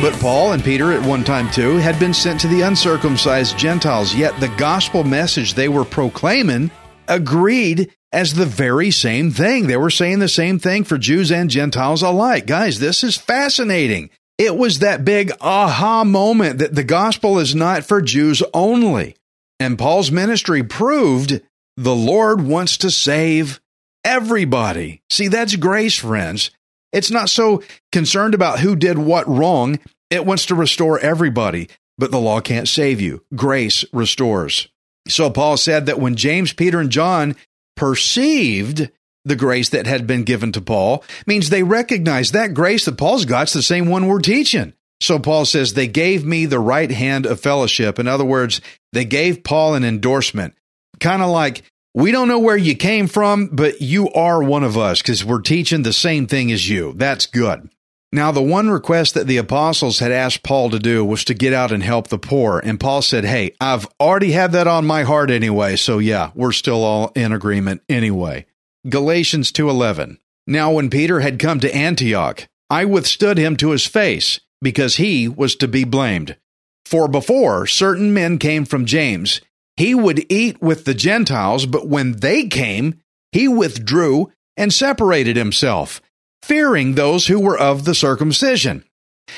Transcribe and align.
But 0.00 0.18
Paul 0.18 0.52
and 0.52 0.64
Peter, 0.64 0.92
at 0.92 1.06
one 1.06 1.24
time 1.24 1.50
too, 1.50 1.76
had 1.76 1.98
been 2.00 2.14
sent 2.14 2.40
to 2.40 2.48
the 2.48 2.62
uncircumcised 2.62 3.58
Gentiles, 3.58 4.14
yet 4.14 4.38
the 4.40 4.48
gospel 4.56 5.04
message 5.04 5.52
they 5.52 5.68
were 5.68 5.84
proclaiming 5.84 6.70
agreed 7.06 7.94
as 8.12 8.34
the 8.34 8.46
very 8.46 8.90
same 8.90 9.30
thing. 9.30 9.66
They 9.66 9.76
were 9.76 9.90
saying 9.90 10.18
the 10.18 10.28
same 10.28 10.58
thing 10.58 10.84
for 10.84 10.98
Jews 10.98 11.30
and 11.30 11.50
Gentiles 11.50 12.02
alike. 12.02 12.46
Guys, 12.46 12.78
this 12.78 13.04
is 13.04 13.16
fascinating. 13.16 14.10
It 14.38 14.56
was 14.56 14.78
that 14.78 15.04
big 15.04 15.32
aha 15.40 16.04
moment 16.04 16.58
that 16.58 16.74
the 16.74 16.84
gospel 16.84 17.38
is 17.38 17.54
not 17.54 17.84
for 17.84 18.00
Jews 18.00 18.42
only. 18.54 19.16
And 19.58 19.78
Paul's 19.78 20.10
ministry 20.10 20.62
proved 20.62 21.40
the 21.76 21.94
Lord 21.94 22.40
wants 22.40 22.78
to 22.78 22.90
save 22.90 23.60
everybody. 24.04 25.02
See, 25.10 25.28
that's 25.28 25.56
grace, 25.56 25.96
friends. 25.96 26.50
It's 26.92 27.10
not 27.10 27.28
so 27.28 27.62
concerned 27.92 28.34
about 28.34 28.60
who 28.60 28.74
did 28.74 28.98
what 28.98 29.28
wrong. 29.28 29.78
It 30.08 30.26
wants 30.26 30.46
to 30.46 30.54
restore 30.54 30.98
everybody, 30.98 31.68
but 31.98 32.10
the 32.10 32.18
law 32.18 32.40
can't 32.40 32.66
save 32.66 33.00
you. 33.00 33.22
Grace 33.34 33.84
restores. 33.92 34.68
So 35.06 35.30
Paul 35.30 35.56
said 35.56 35.86
that 35.86 36.00
when 36.00 36.16
James, 36.16 36.52
Peter, 36.52 36.80
and 36.80 36.90
John 36.90 37.36
perceived 37.80 38.90
the 39.24 39.36
grace 39.36 39.70
that 39.70 39.86
had 39.86 40.06
been 40.06 40.24
given 40.24 40.52
to 40.52 40.60
Paul, 40.60 41.02
means 41.26 41.48
they 41.48 41.62
recognized 41.62 42.34
that 42.34 42.52
grace 42.52 42.84
that 42.84 42.98
Paul's 42.98 43.24
got's 43.24 43.54
the 43.54 43.62
same 43.62 43.88
one 43.88 44.06
we're 44.06 44.20
teaching. 44.20 44.74
So 45.00 45.18
Paul 45.18 45.46
says, 45.46 45.72
they 45.72 45.88
gave 45.88 46.22
me 46.22 46.44
the 46.44 46.58
right 46.58 46.90
hand 46.90 47.24
of 47.24 47.40
fellowship. 47.40 47.98
In 47.98 48.06
other 48.06 48.24
words, 48.24 48.60
they 48.92 49.06
gave 49.06 49.44
Paul 49.44 49.74
an 49.76 49.84
endorsement, 49.84 50.54
kind 51.00 51.22
of 51.22 51.30
like, 51.30 51.62
we 51.94 52.12
don't 52.12 52.28
know 52.28 52.38
where 52.38 52.56
you 52.56 52.76
came 52.76 53.08
from, 53.08 53.48
but 53.50 53.80
you 53.80 54.10
are 54.10 54.42
one 54.42 54.62
of 54.62 54.76
us 54.76 55.00
because 55.00 55.24
we're 55.24 55.40
teaching 55.40 55.82
the 55.82 55.94
same 55.94 56.26
thing 56.26 56.52
as 56.52 56.68
you. 56.68 56.92
That's 56.92 57.24
good. 57.24 57.70
Now, 58.12 58.32
the 58.32 58.42
one 58.42 58.70
request 58.70 59.14
that 59.14 59.28
the 59.28 59.36
apostles 59.36 60.00
had 60.00 60.10
asked 60.10 60.42
Paul 60.42 60.70
to 60.70 60.80
do 60.80 61.04
was 61.04 61.24
to 61.24 61.34
get 61.34 61.52
out 61.52 61.70
and 61.70 61.82
help 61.82 62.08
the 62.08 62.18
poor. 62.18 62.58
And 62.58 62.80
Paul 62.80 63.02
said, 63.02 63.24
Hey, 63.24 63.54
I've 63.60 63.86
already 64.00 64.32
had 64.32 64.50
that 64.52 64.66
on 64.66 64.84
my 64.84 65.04
heart 65.04 65.30
anyway. 65.30 65.76
So 65.76 65.98
yeah, 65.98 66.30
we're 66.34 66.50
still 66.50 66.82
all 66.82 67.12
in 67.14 67.32
agreement 67.32 67.82
anyway. 67.88 68.46
Galatians 68.88 69.52
2:11. 69.52 70.18
Now 70.46 70.72
when 70.72 70.90
Peter 70.90 71.20
had 71.20 71.38
come 71.38 71.60
to 71.60 71.74
Antioch, 71.74 72.48
I 72.68 72.84
withstood 72.84 73.38
him 73.38 73.56
to 73.58 73.70
his 73.70 73.86
face 73.86 74.40
because 74.60 74.96
he 74.96 75.28
was 75.28 75.54
to 75.56 75.68
be 75.68 75.84
blamed. 75.84 76.36
For 76.84 77.06
before 77.06 77.66
certain 77.66 78.12
men 78.12 78.38
came 78.38 78.64
from 78.64 78.86
James, 78.86 79.40
he 79.76 79.94
would 79.94 80.24
eat 80.32 80.60
with 80.60 80.84
the 80.84 80.94
Gentiles, 80.94 81.66
but 81.66 81.86
when 81.86 82.12
they 82.12 82.46
came, 82.46 83.00
he 83.32 83.46
withdrew 83.46 84.32
and 84.56 84.72
separated 84.72 85.36
himself, 85.36 86.00
fearing 86.42 86.94
those 86.94 87.26
who 87.26 87.40
were 87.40 87.58
of 87.58 87.84
the 87.84 87.94
circumcision. 87.94 88.84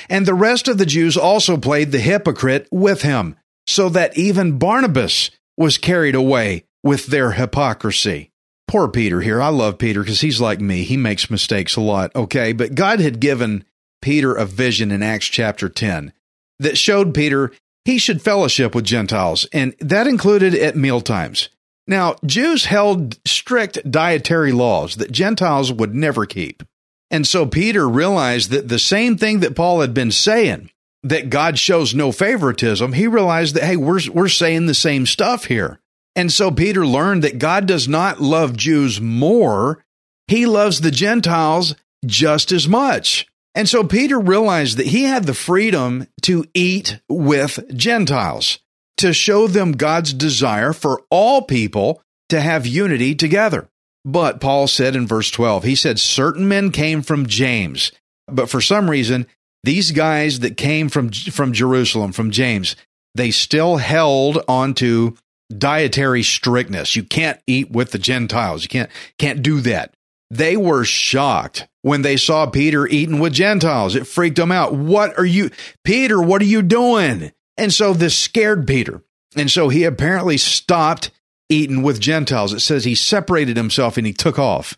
And 0.09 0.25
the 0.25 0.35
rest 0.35 0.69
of 0.69 0.79
the 0.79 0.87
Jews 0.87 1.17
also 1.17 1.57
played 1.57 1.93
the 1.93 2.01
hypocrite 2.01 2.67
with 2.71 3.03
him, 3.03 3.37
so 3.67 3.89
that 3.91 4.17
even 4.17 4.59
Barnabas 4.59 5.31
was 5.57 5.79
carried 5.79 6.15
away 6.15 6.65
with 6.83 7.07
their 7.07 7.33
hypocrisy. 7.33 8.31
Poor 8.67 8.89
Peter 8.89 9.21
here. 9.21 9.41
I 9.43 9.49
love 9.49 9.79
Peter 9.79 10.01
because 10.01 10.23
he's 10.23 10.41
like 10.41 10.61
me. 10.61 10.85
He 10.85 10.97
makes 10.97 11.31
mistakes 11.31 11.77
a 11.77 11.81
lot, 11.81 12.15
okay? 12.17 12.53
But 12.53 12.75
God 12.75 13.01
had 13.01 13.21
given 13.21 13.65
Peter 14.01 14.35
a 14.35 14.47
vision 14.47 14.91
in 14.91 15.03
Acts 15.03 15.27
chapter 15.27 15.69
10 15.69 16.13
that 16.59 16.79
showed 16.79 17.15
Peter 17.15 17.53
he 17.85 17.99
should 17.99 18.23
fellowship 18.23 18.75
with 18.75 18.85
Gentiles, 18.85 19.47
and 19.53 19.75
that 19.81 20.07
included 20.07 20.55
at 20.55 20.77
mealtimes. 20.77 21.49
Now, 21.87 22.17
Jews 22.25 22.67
held 22.67 23.19
strict 23.27 23.91
dietary 23.91 24.53
laws 24.53 24.97
that 24.97 25.11
Gentiles 25.11 25.73
would 25.73 25.95
never 25.95 26.25
keep. 26.27 26.63
And 27.13 27.27
so 27.27 27.45
Peter 27.45 27.87
realized 27.87 28.51
that 28.51 28.69
the 28.69 28.79
same 28.79 29.19
thing 29.19 29.41
that 29.41 29.55
Paul 29.55 29.83
had 29.83 29.93
been 29.93 30.11
saying, 30.11 30.71
that 31.03 31.31
God 31.31 31.59
shows 31.59 31.95
no 31.95 32.11
favoritism, 32.11 32.95
he 32.95 33.07
realized 33.07 33.55
that, 33.55 33.65
hey, 33.65 33.77
we're, 33.77 34.01
we're 34.11 34.29
saying 34.29 34.67
the 34.67 34.75
same 34.75 35.05
stuff 35.05 35.45
here. 35.45 35.79
And 36.17 36.33
so 36.33 36.51
Peter 36.51 36.87
learned 36.87 37.23
that 37.23 37.39
God 37.39 37.67
does 37.67 37.87
not 37.87 38.21
love 38.21 38.57
Jews 38.57 39.01
more, 39.01 39.85
he 40.27 40.47
loves 40.47 40.81
the 40.81 40.91
Gentiles 40.91 41.75
just 42.07 42.51
as 42.51 42.67
much. 42.67 43.27
And 43.55 43.69
so 43.69 43.85
Peter 43.85 44.19
realized 44.19 44.79
that 44.79 44.87
he 44.87 45.05
had 45.05 45.25
the 45.25 45.35
freedom 45.35 46.07
to 46.23 46.47
eat 46.55 47.01
with 47.09 47.77
Gentiles, 47.77 48.59
to 48.97 49.13
show 49.13 49.47
them 49.47 49.73
God's 49.73 50.15
desire 50.15 50.73
for 50.73 51.03
all 51.11 51.43
people 51.43 52.03
to 52.31 52.41
have 52.41 52.67
unity 52.67 53.15
together. 53.15 53.69
But 54.05 54.41
Paul 54.41 54.67
said 54.67 54.97
in 54.97 55.07
verse 55.07 55.31
12, 55.31 55.65
he 55.65 55.75
said, 55.75 56.01
certain 56.01 56.49
men 56.49 56.71
came 56.73 57.03
from 57.03 57.27
James, 57.27 57.93
but 58.27 58.51
for 58.51 58.61
some 58.61 58.91
reason, 58.91 59.27
these 59.65 59.93
guys 59.93 60.41
that 60.41 60.57
came 60.57 60.89
from, 60.89 61.11
from 61.11 61.53
Jerusalem, 61.53 62.13
from 62.13 62.31
James, 62.33 62.75
they 63.15 63.31
still 63.31 63.77
held 63.77 64.43
onto 64.49 65.17
dietary 65.57 66.23
strictness. 66.23 66.97
You 66.97 67.05
can't 67.05 67.41
eat 67.47 67.71
with 67.71 67.93
the 67.93 67.99
Gentiles. 67.99 68.63
You 68.63 68.69
can't, 68.69 68.91
can't 69.19 69.43
do 69.43 69.61
that. 69.61 69.95
They 70.31 70.57
were 70.57 70.85
shocked 70.85 71.69
when 71.83 72.03
they 72.03 72.17
saw 72.17 72.47
Peter 72.47 72.87
eating 72.87 73.19
with 73.19 73.35
Gentiles. 73.35 73.95
It 73.95 74.07
freaked 74.07 74.37
them 74.37 74.51
out. 74.51 74.75
What 74.75 75.19
are 75.19 75.25
you, 75.25 75.51
Peter, 75.85 76.21
what 76.21 76.41
are 76.41 76.47
you 76.47 76.63
doing? 76.63 77.33
And 77.57 77.73
so 77.73 77.93
this 77.93 78.17
scared 78.17 78.67
Peter. 78.67 79.03
And 79.37 79.51
so 79.51 79.69
he 79.69 79.85
apparently 79.85 80.39
stopped 80.39 81.11
eating 81.53 81.83
with 81.83 82.01
Gentiles. 82.01 82.53
It 82.53 82.61
says 82.61 82.85
he 82.85 82.95
separated 82.95 83.57
himself 83.57 83.97
and 83.97 84.07
he 84.07 84.13
took 84.13 84.39
off. 84.39 84.77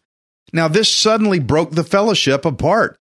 Now, 0.52 0.68
this 0.68 0.88
suddenly 0.88 1.38
broke 1.38 1.72
the 1.72 1.84
fellowship 1.84 2.44
apart. 2.44 2.96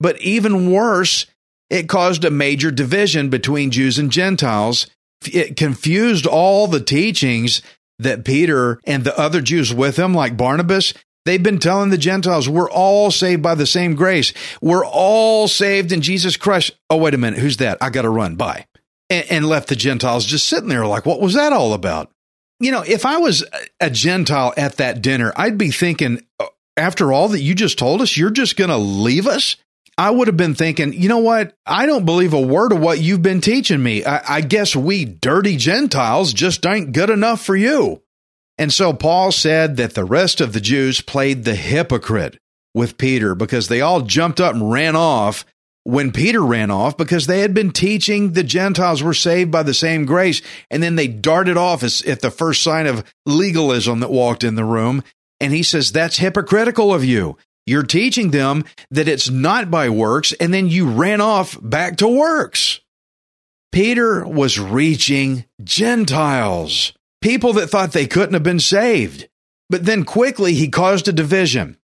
But 0.00 0.20
even 0.20 0.70
worse, 0.70 1.26
it 1.70 1.88
caused 1.88 2.24
a 2.24 2.30
major 2.30 2.70
division 2.70 3.28
between 3.30 3.70
Jews 3.70 3.98
and 3.98 4.10
Gentiles. 4.10 4.86
It 5.26 5.56
confused 5.56 6.26
all 6.26 6.66
the 6.66 6.80
teachings 6.80 7.62
that 7.98 8.24
Peter 8.24 8.80
and 8.84 9.02
the 9.02 9.18
other 9.18 9.40
Jews 9.40 9.74
with 9.74 9.96
him, 9.96 10.14
like 10.14 10.36
Barnabas, 10.36 10.94
they've 11.24 11.42
been 11.42 11.58
telling 11.58 11.90
the 11.90 11.98
Gentiles, 11.98 12.48
we're 12.48 12.70
all 12.70 13.10
saved 13.10 13.42
by 13.42 13.56
the 13.56 13.66
same 13.66 13.96
grace. 13.96 14.32
We're 14.62 14.86
all 14.86 15.48
saved 15.48 15.90
in 15.90 16.00
Jesus 16.00 16.36
Christ. 16.36 16.70
Oh, 16.88 16.96
wait 16.96 17.14
a 17.14 17.18
minute. 17.18 17.40
Who's 17.40 17.56
that? 17.56 17.78
I 17.80 17.90
got 17.90 18.02
to 18.02 18.08
run. 18.08 18.36
Bye. 18.36 18.66
And 19.10 19.46
left 19.46 19.68
the 19.68 19.76
Gentiles 19.76 20.26
just 20.26 20.46
sitting 20.46 20.68
there 20.68 20.86
like, 20.86 21.06
what 21.06 21.20
was 21.20 21.34
that 21.34 21.52
all 21.52 21.72
about? 21.72 22.10
You 22.60 22.72
know, 22.72 22.82
if 22.82 23.06
I 23.06 23.18
was 23.18 23.44
a 23.80 23.90
Gentile 23.90 24.52
at 24.56 24.76
that 24.76 25.00
dinner, 25.00 25.32
I'd 25.36 25.58
be 25.58 25.70
thinking, 25.70 26.22
oh, 26.40 26.48
after 26.76 27.12
all 27.12 27.28
that 27.28 27.40
you 27.40 27.54
just 27.54 27.78
told 27.78 28.00
us, 28.00 28.16
you're 28.16 28.30
just 28.30 28.56
going 28.56 28.70
to 28.70 28.76
leave 28.76 29.26
us? 29.26 29.56
I 29.96 30.10
would 30.10 30.28
have 30.28 30.36
been 30.36 30.54
thinking, 30.54 30.92
you 30.92 31.08
know 31.08 31.18
what? 31.18 31.54
I 31.66 31.86
don't 31.86 32.04
believe 32.04 32.32
a 32.32 32.40
word 32.40 32.70
of 32.70 32.78
what 32.78 33.00
you've 33.00 33.22
been 33.22 33.40
teaching 33.40 33.82
me. 33.82 34.04
I, 34.04 34.36
I, 34.36 34.40
guess 34.42 34.76
we 34.76 35.04
dirty 35.04 35.56
Gentiles 35.56 36.32
just 36.32 36.64
ain't 36.64 36.92
good 36.92 37.10
enough 37.10 37.44
for 37.44 37.56
you. 37.56 38.00
And 38.56 38.72
so 38.72 38.92
Paul 38.92 39.32
said 39.32 39.76
that 39.76 39.94
the 39.94 40.04
rest 40.04 40.40
of 40.40 40.52
the 40.52 40.60
Jews 40.60 41.00
played 41.00 41.44
the 41.44 41.56
hypocrite 41.56 42.38
with 42.74 42.96
Peter 42.96 43.34
because 43.34 43.66
they 43.66 43.80
all 43.80 44.02
jumped 44.02 44.40
up 44.40 44.54
and 44.54 44.70
ran 44.70 44.94
off 44.94 45.44
when 45.84 46.12
Peter 46.12 46.42
ran 46.42 46.70
off 46.70 46.96
because 46.96 47.26
they 47.26 47.40
had 47.40 47.54
been 47.54 47.70
teaching 47.70 48.32
the 48.32 48.42
Gentiles 48.42 49.02
were 49.02 49.14
saved 49.14 49.50
by 49.50 49.62
the 49.62 49.74
same 49.74 50.04
grace. 50.04 50.42
And 50.70 50.82
then 50.82 50.96
they 50.96 51.08
darted 51.08 51.56
off 51.56 51.82
as, 51.82 52.02
at 52.02 52.20
the 52.20 52.30
first 52.30 52.62
sign 52.62 52.86
of 52.86 53.04
legalism 53.24 54.00
that 54.00 54.10
walked 54.10 54.44
in 54.44 54.54
the 54.54 54.64
room. 54.64 55.02
And 55.40 55.52
he 55.52 55.62
says, 55.62 55.92
that's 55.92 56.18
hypocritical 56.18 56.92
of 56.92 57.04
you. 57.04 57.36
You're 57.66 57.82
teaching 57.82 58.30
them 58.30 58.64
that 58.90 59.08
it's 59.08 59.28
not 59.28 59.70
by 59.70 59.90
works, 59.90 60.32
and 60.32 60.54
then 60.54 60.68
you 60.68 60.88
ran 60.88 61.20
off 61.20 61.58
back 61.60 61.98
to 61.98 62.08
works. 62.08 62.80
Peter 63.72 64.26
was 64.26 64.58
reaching 64.58 65.44
Gentiles, 65.62 66.94
people 67.20 67.52
that 67.52 67.68
thought 67.68 67.92
they 67.92 68.06
couldn't 68.06 68.32
have 68.32 68.42
been 68.42 68.60
saved. 68.60 69.28
But 69.68 69.84
then 69.84 70.04
quickly 70.04 70.54
he 70.54 70.68
caused 70.68 71.08
a 71.08 71.12
division. 71.12 71.76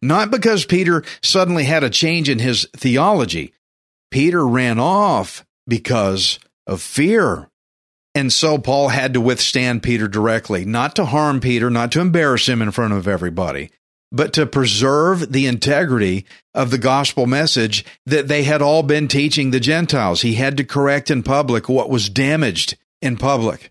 Not 0.00 0.30
because 0.30 0.64
Peter 0.64 1.04
suddenly 1.22 1.64
had 1.64 1.84
a 1.84 1.90
change 1.90 2.28
in 2.28 2.38
his 2.38 2.66
theology. 2.76 3.52
Peter 4.10 4.46
ran 4.46 4.78
off 4.78 5.44
because 5.66 6.38
of 6.66 6.80
fear. 6.80 7.48
And 8.14 8.32
so 8.32 8.58
Paul 8.58 8.88
had 8.88 9.14
to 9.14 9.20
withstand 9.20 9.82
Peter 9.82 10.08
directly, 10.08 10.64
not 10.64 10.96
to 10.96 11.04
harm 11.04 11.40
Peter, 11.40 11.70
not 11.70 11.92
to 11.92 12.00
embarrass 12.00 12.48
him 12.48 12.62
in 12.62 12.70
front 12.70 12.94
of 12.94 13.06
everybody, 13.06 13.70
but 14.10 14.32
to 14.32 14.46
preserve 14.46 15.32
the 15.32 15.46
integrity 15.46 16.24
of 16.54 16.70
the 16.70 16.78
gospel 16.78 17.26
message 17.26 17.84
that 18.06 18.26
they 18.26 18.42
had 18.42 18.62
all 18.62 18.82
been 18.82 19.06
teaching 19.06 19.50
the 19.50 19.60
Gentiles. 19.60 20.22
He 20.22 20.34
had 20.34 20.56
to 20.56 20.64
correct 20.64 21.10
in 21.10 21.22
public 21.22 21.68
what 21.68 21.90
was 21.90 22.08
damaged 22.08 22.76
in 23.02 23.16
public. 23.16 23.70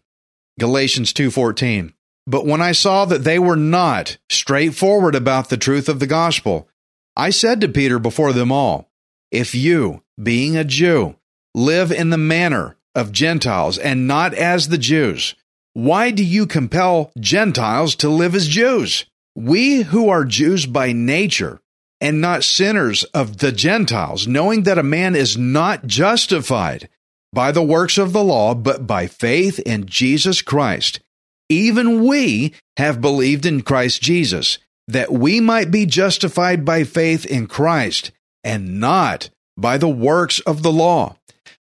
Galatians 0.59 1.11
2:14. 1.13 1.93
But 2.27 2.45
when 2.45 2.61
I 2.61 2.73
saw 2.73 3.05
that 3.05 3.23
they 3.23 3.39
were 3.39 3.55
not 3.55 4.17
straightforward 4.29 5.15
about 5.15 5.47
the 5.47 5.55
truth 5.55 5.87
of 5.87 5.99
the 5.99 6.07
gospel, 6.07 6.67
I 7.15 7.29
said 7.29 7.61
to 7.61 7.69
Peter 7.69 7.99
before 7.99 8.33
them 8.33 8.51
all, 8.51 8.91
if 9.31 9.55
you, 9.55 10.03
being 10.21 10.57
a 10.57 10.65
Jew, 10.65 11.15
live 11.55 11.91
in 11.91 12.09
the 12.09 12.17
manner 12.17 12.75
of 12.93 13.13
Gentiles 13.13 13.77
and 13.77 14.07
not 14.07 14.33
as 14.33 14.67
the 14.67 14.77
Jews, 14.77 15.35
why 15.73 16.11
do 16.11 16.23
you 16.23 16.45
compel 16.45 17.11
Gentiles 17.17 17.95
to 17.95 18.09
live 18.09 18.35
as 18.35 18.47
Jews? 18.47 19.05
We 19.33 19.83
who 19.83 20.09
are 20.09 20.25
Jews 20.25 20.65
by 20.65 20.91
nature 20.91 21.61
and 22.01 22.19
not 22.19 22.43
sinners 22.43 23.03
of 23.05 23.37
the 23.37 23.51
Gentiles, 23.51 24.27
knowing 24.27 24.63
that 24.63 24.77
a 24.77 24.83
man 24.83 25.15
is 25.15 25.37
not 25.37 25.87
justified 25.87 26.89
by 27.31 27.51
the 27.51 27.63
works 27.63 27.97
of 27.97 28.13
the 28.13 28.23
law, 28.23 28.53
but 28.53 28.85
by 28.85 29.07
faith 29.07 29.59
in 29.59 29.85
Jesus 29.85 30.41
Christ. 30.41 30.99
Even 31.49 32.05
we 32.05 32.53
have 32.77 33.01
believed 33.01 33.45
in 33.45 33.61
Christ 33.61 34.01
Jesus, 34.01 34.57
that 34.87 35.11
we 35.11 35.39
might 35.39 35.71
be 35.71 35.85
justified 35.85 36.65
by 36.65 36.83
faith 36.83 37.25
in 37.25 37.47
Christ 37.47 38.11
and 38.43 38.79
not 38.79 39.29
by 39.57 39.77
the 39.77 39.89
works 39.89 40.39
of 40.41 40.63
the 40.63 40.71
law. 40.71 41.17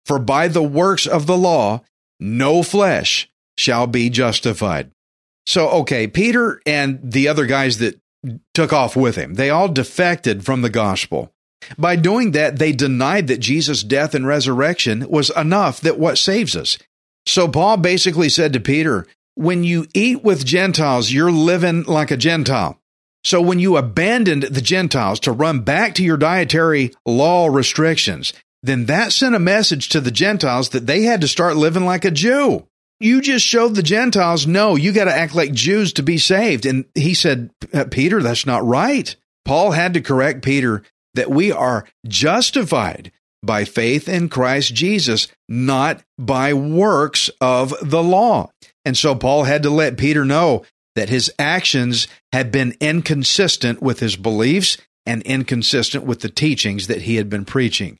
For 0.06 0.20
by 0.20 0.48
the 0.48 0.64
works 0.64 1.06
of 1.06 1.28
the 1.28 1.38
law, 1.38 1.82
no 2.20 2.64
flesh 2.64 3.30
shall 3.58 3.88
be 3.88 4.10
justified. 4.10 4.92
So, 5.46 5.70
okay, 5.70 6.08
Peter 6.08 6.62
and 6.66 7.00
the 7.04 7.28
other 7.28 7.46
guys 7.46 7.80
that 7.80 8.00
took 8.54 8.72
off 8.74 8.96
with 8.96 9.16
him, 9.16 9.36
they 9.36 9.50
all 9.50 9.68
defected 9.68 10.46
from 10.46 10.62
the 10.62 10.70
gospel. 10.70 11.32
By 11.78 11.96
doing 11.96 12.32
that, 12.32 12.58
they 12.60 12.72
denied 12.72 13.28
that 13.28 13.40
Jesus' 13.40 13.84
death 13.84 14.16
and 14.16 14.26
resurrection 14.26 15.08
was 15.10 15.30
enough 15.32 15.82
that 15.82 16.00
what 16.00 16.18
saves 16.18 16.56
us. 16.56 16.78
So 17.28 17.48
Paul 17.48 17.78
basically 17.78 18.30
said 18.30 18.54
to 18.54 18.60
Peter, 18.60 19.06
when 19.36 19.64
you 19.64 19.86
eat 19.94 20.24
with 20.24 20.46
Gentiles, 20.46 21.12
you're 21.12 21.32
living 21.32 21.84
like 21.84 22.12
a 22.12 22.18
Gentile. 22.18 22.80
So 23.24 23.42
when 23.42 23.60
you 23.60 23.78
abandoned 23.78 24.44
the 24.44 24.62
Gentiles 24.62 25.20
to 25.22 25.32
run 25.32 25.60
back 25.60 25.96
to 25.96 26.04
your 26.04 26.18
dietary 26.18 26.92
law 27.06 27.48
restrictions, 27.48 28.34
then 28.64 28.86
that 28.86 29.12
sent 29.12 29.36
a 29.36 29.40
message 29.40 29.90
to 29.90 30.02
the 30.02 30.12
Gentiles 30.12 30.70
that 30.70 30.88
they 30.88 31.04
had 31.04 31.22
to 31.22 31.28
start 31.28 31.56
living 31.56 31.86
like 31.86 32.06
a 32.06 32.12
Jew. 32.12 32.68
You 33.00 33.22
just 33.22 33.46
showed 33.46 33.76
the 33.76 33.84
Gentiles, 33.84 34.46
no, 34.46 34.76
you 34.76 34.92
got 34.92 35.06
to 35.06 35.16
act 35.16 35.34
like 35.34 35.54
Jews 35.54 35.94
to 35.94 36.04
be 36.04 36.18
saved. 36.20 36.66
And 36.66 36.86
he 36.94 37.14
said, 37.14 37.52
uh, 37.74 37.86
Peter, 37.90 38.22
that's 38.22 38.46
not 38.46 38.66
right. 38.66 39.16
Paul 39.46 39.72
had 39.72 39.96
to 39.96 40.02
correct 40.02 40.44
Peter 40.44 40.84
that 41.16 41.30
we 41.30 41.52
are 41.52 41.88
justified 42.08 43.12
by 43.44 43.66
faith 43.66 44.08
in 44.08 44.30
Christ 44.30 44.74
Jesus, 44.74 45.28
not 45.50 46.04
by 46.18 46.54
works 46.54 47.30
of 47.40 47.74
the 47.82 48.04
law. 48.04 48.52
And 48.86 48.98
so 48.98 49.16
Paul 49.16 49.44
had 49.44 49.64
to 49.64 49.70
let 49.70 49.98
Peter 49.98 50.26
know 50.26 50.64
that 50.96 51.10
his 51.10 51.32
actions 51.40 52.08
had 52.32 52.52
been 52.52 52.76
inconsistent 52.80 53.82
with 53.82 54.00
his 54.00 54.16
beliefs 54.16 54.78
and 55.06 55.22
inconsistent 55.24 56.04
with 56.04 56.22
the 56.22 56.30
teachings 56.30 56.88
that 56.88 57.04
he 57.04 57.16
had 57.16 57.30
been 57.30 57.46
preaching. 57.46 57.98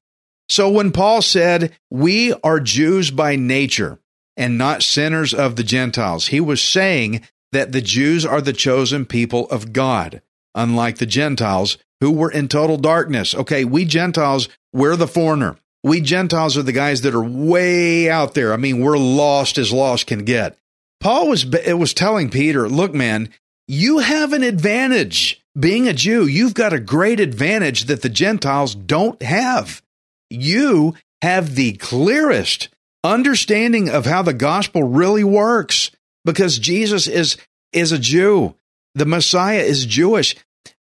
So 0.50 0.70
when 0.70 0.92
Paul 0.92 1.22
said, 1.22 1.74
We 1.90 2.34
are 2.44 2.60
Jews 2.60 3.10
by 3.10 3.36
nature 3.36 4.00
and 4.36 4.58
not 4.58 4.84
sinners 4.84 5.34
of 5.34 5.56
the 5.56 5.64
Gentiles, 5.64 6.28
he 6.28 6.40
was 6.40 6.62
saying 6.62 7.22
that 7.52 7.72
the 7.72 7.82
Jews 7.82 8.26
are 8.26 8.42
the 8.42 8.54
chosen 8.54 9.06
people 9.06 9.50
of 9.50 9.74
God, 9.74 10.22
unlike 10.54 10.98
the 10.98 11.06
Gentiles 11.06 11.78
who 12.02 12.12
were 12.12 12.32
in 12.32 12.48
total 12.48 12.78
darkness. 12.78 13.34
Okay, 13.36 13.64
we 13.64 13.86
Gentiles, 13.86 14.50
we're 14.74 14.96
the 14.96 15.08
foreigner. 15.08 15.58
We 15.84 16.02
Gentiles 16.02 16.58
are 16.58 16.64
the 16.64 16.72
guys 16.72 17.02
that 17.02 17.16
are 17.16 17.24
way 17.24 18.10
out 18.10 18.34
there. 18.34 18.54
I 18.54 18.58
mean, 18.58 18.82
we're 18.82 18.98
lost 18.98 19.58
as 19.58 19.72
lost 19.72 20.08
can 20.08 20.26
get. 20.26 20.58
Paul 21.00 21.30
was 21.30 21.44
it 21.44 21.80
was 21.80 21.94
telling 21.94 22.30
Peter, 22.30 22.70
"Look, 22.70 22.94
man, 22.94 23.30
you 23.68 24.00
have 24.00 24.34
an 24.34 24.44
advantage. 24.44 25.42
Being 25.60 25.88
a 25.88 25.94
Jew, 25.94 26.26
you've 26.26 26.54
got 26.54 26.72
a 26.72 26.80
great 26.80 27.20
advantage 27.20 27.86
that 27.86 28.02
the 28.04 28.10
Gentiles 28.10 28.74
don't 28.74 29.22
have. 29.22 29.82
You 30.30 30.96
have 31.22 31.56
the 31.56 31.74
clearest 31.74 32.70
understanding 33.04 33.90
of 33.90 34.06
how 34.06 34.22
the 34.22 34.34
gospel 34.34 34.84
really 34.84 35.24
works 35.24 35.92
because 36.24 36.60
Jesus 36.60 37.08
is 37.08 37.38
is 37.74 37.92
a 37.92 38.00
Jew. 38.00 38.56
The 38.96 39.06
Messiah 39.06 39.62
is 39.62 39.86
Jewish. 39.86 40.36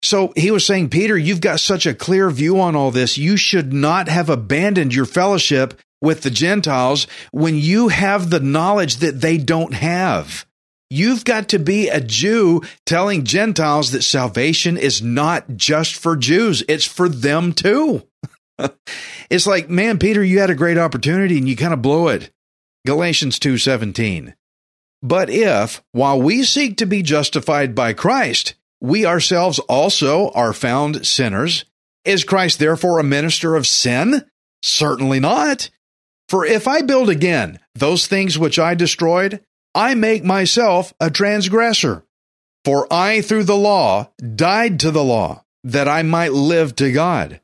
So 0.02 0.32
he 0.36 0.50
was 0.50 0.64
saying, 0.64 0.90
Peter, 0.90 1.16
you've 1.18 1.40
got 1.40 1.60
such 1.60 1.86
a 1.86 1.94
clear 1.94 2.30
view 2.30 2.60
on 2.60 2.76
all 2.76 2.90
this. 2.90 3.18
You 3.18 3.36
should 3.36 3.72
not 3.72 4.08
have 4.08 4.30
abandoned 4.30 4.94
your 4.94 5.06
fellowship 5.06 5.80
with 6.00 6.22
the 6.22 6.30
Gentiles 6.30 7.06
when 7.32 7.56
you 7.56 7.88
have 7.88 8.30
the 8.30 8.40
knowledge 8.40 8.96
that 8.96 9.20
they 9.20 9.38
don't 9.38 9.74
have. 9.74 10.46
You've 10.90 11.24
got 11.24 11.50
to 11.50 11.58
be 11.58 11.88
a 11.88 12.00
Jew 12.00 12.62
telling 12.86 13.24
Gentiles 13.24 13.90
that 13.90 14.02
salvation 14.02 14.78
is 14.78 15.02
not 15.02 15.56
just 15.56 15.96
for 15.96 16.16
Jews, 16.16 16.62
it's 16.66 16.86
for 16.86 17.08
them 17.08 17.52
too. 17.52 18.06
it's 19.30 19.46
like, 19.46 19.68
man, 19.68 19.98
Peter, 19.98 20.24
you 20.24 20.38
had 20.40 20.50
a 20.50 20.54
great 20.54 20.78
opportunity 20.78 21.36
and 21.36 21.48
you 21.48 21.56
kind 21.56 21.74
of 21.74 21.82
blew 21.82 22.08
it. 22.08 22.30
Galatians 22.86 23.38
2:17. 23.38 24.32
But 25.02 25.28
if 25.28 25.82
while 25.92 26.20
we 26.20 26.42
seek 26.42 26.78
to 26.78 26.86
be 26.86 27.02
justified 27.02 27.74
by 27.74 27.92
Christ, 27.92 28.54
we 28.80 29.04
ourselves 29.04 29.58
also 29.60 30.30
are 30.30 30.52
found 30.52 31.06
sinners, 31.06 31.64
is 32.04 32.24
Christ 32.24 32.58
therefore 32.58 32.98
a 32.98 33.04
minister 33.04 33.56
of 33.56 33.66
sin? 33.66 34.24
Certainly 34.62 35.20
not. 35.20 35.70
For 36.28 36.44
if 36.44 36.68
I 36.68 36.82
build 36.82 37.08
again 37.08 37.58
those 37.74 38.06
things 38.06 38.38
which 38.38 38.58
I 38.58 38.74
destroyed, 38.74 39.40
I 39.74 39.94
make 39.94 40.24
myself 40.24 40.92
a 41.00 41.10
transgressor. 41.10 42.04
For 42.64 42.86
I, 42.92 43.20
through 43.20 43.44
the 43.44 43.56
law, 43.56 44.10
died 44.34 44.80
to 44.80 44.90
the 44.90 45.04
law, 45.04 45.44
that 45.64 45.88
I 45.88 46.02
might 46.02 46.32
live 46.32 46.76
to 46.76 46.92
God. 46.92 47.40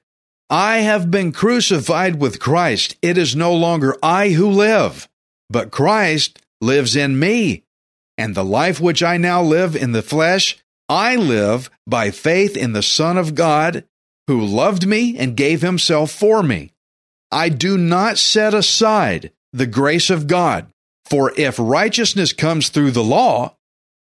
I 0.51 0.79
have 0.79 1.11
been 1.11 1.33
crucified 1.33 2.21
with 2.21 2.41
Christ. 2.41 2.97
It 3.01 3.17
is 3.17 3.35
no 3.35 3.55
longer 3.55 3.97
I 4.03 4.31
who 4.31 4.49
live, 4.49 5.09
but 5.49 5.71
Christ 5.71 6.41
lives 6.61 6.97
in 6.97 7.19
me. 7.19 7.65
And 8.19 8.35
the 8.35 8.45
life 8.45 8.81
which 8.81 9.03
I 9.03 9.17
now 9.17 9.43
live 9.43 9.75
in 9.75 9.93
the 9.93 10.03
flesh, 10.03 10.59
I 10.89 11.17
live 11.17 11.71
by 11.87 12.11
faith 12.11 12.57
in 12.57 12.73
the 12.73 12.83
Son 12.83 13.17
of 13.17 13.35
God, 13.35 13.85
who 14.27 14.45
loved 14.45 14.87
me 14.87 15.17
and 15.19 15.37
gave 15.37 15.63
himself 15.63 16.11
for 16.11 16.43
me. 16.43 16.73
I 17.31 17.49
do 17.49 17.77
not 17.77 18.19
set 18.19 18.55
aside 18.55 19.33
the 19.53 19.67
grace 19.67 20.11
of 20.11 20.27
God, 20.27 20.67
for 21.05 21.33
if 21.37 21.59
righteousness 21.59 22.33
comes 22.33 22.69
through 22.69 22.91
the 22.93 23.05
law, 23.05 23.57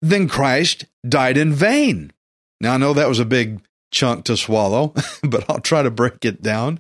then 0.02 0.28
Christ 0.28 0.87
died 1.06 1.37
in 1.37 1.52
vain. 1.52 2.12
Now, 2.61 2.75
I 2.75 2.76
know 2.78 2.94
that 2.94 3.08
was 3.08 3.20
a 3.20 3.25
big 3.25 3.61
chunk 3.90 4.25
to 4.25 4.37
swallow, 4.37 4.95
but 5.23 5.49
I'll 5.49 5.61
try 5.61 5.83
to 5.83 5.90
break 5.90 6.25
it 6.25 6.42
down. 6.42 6.78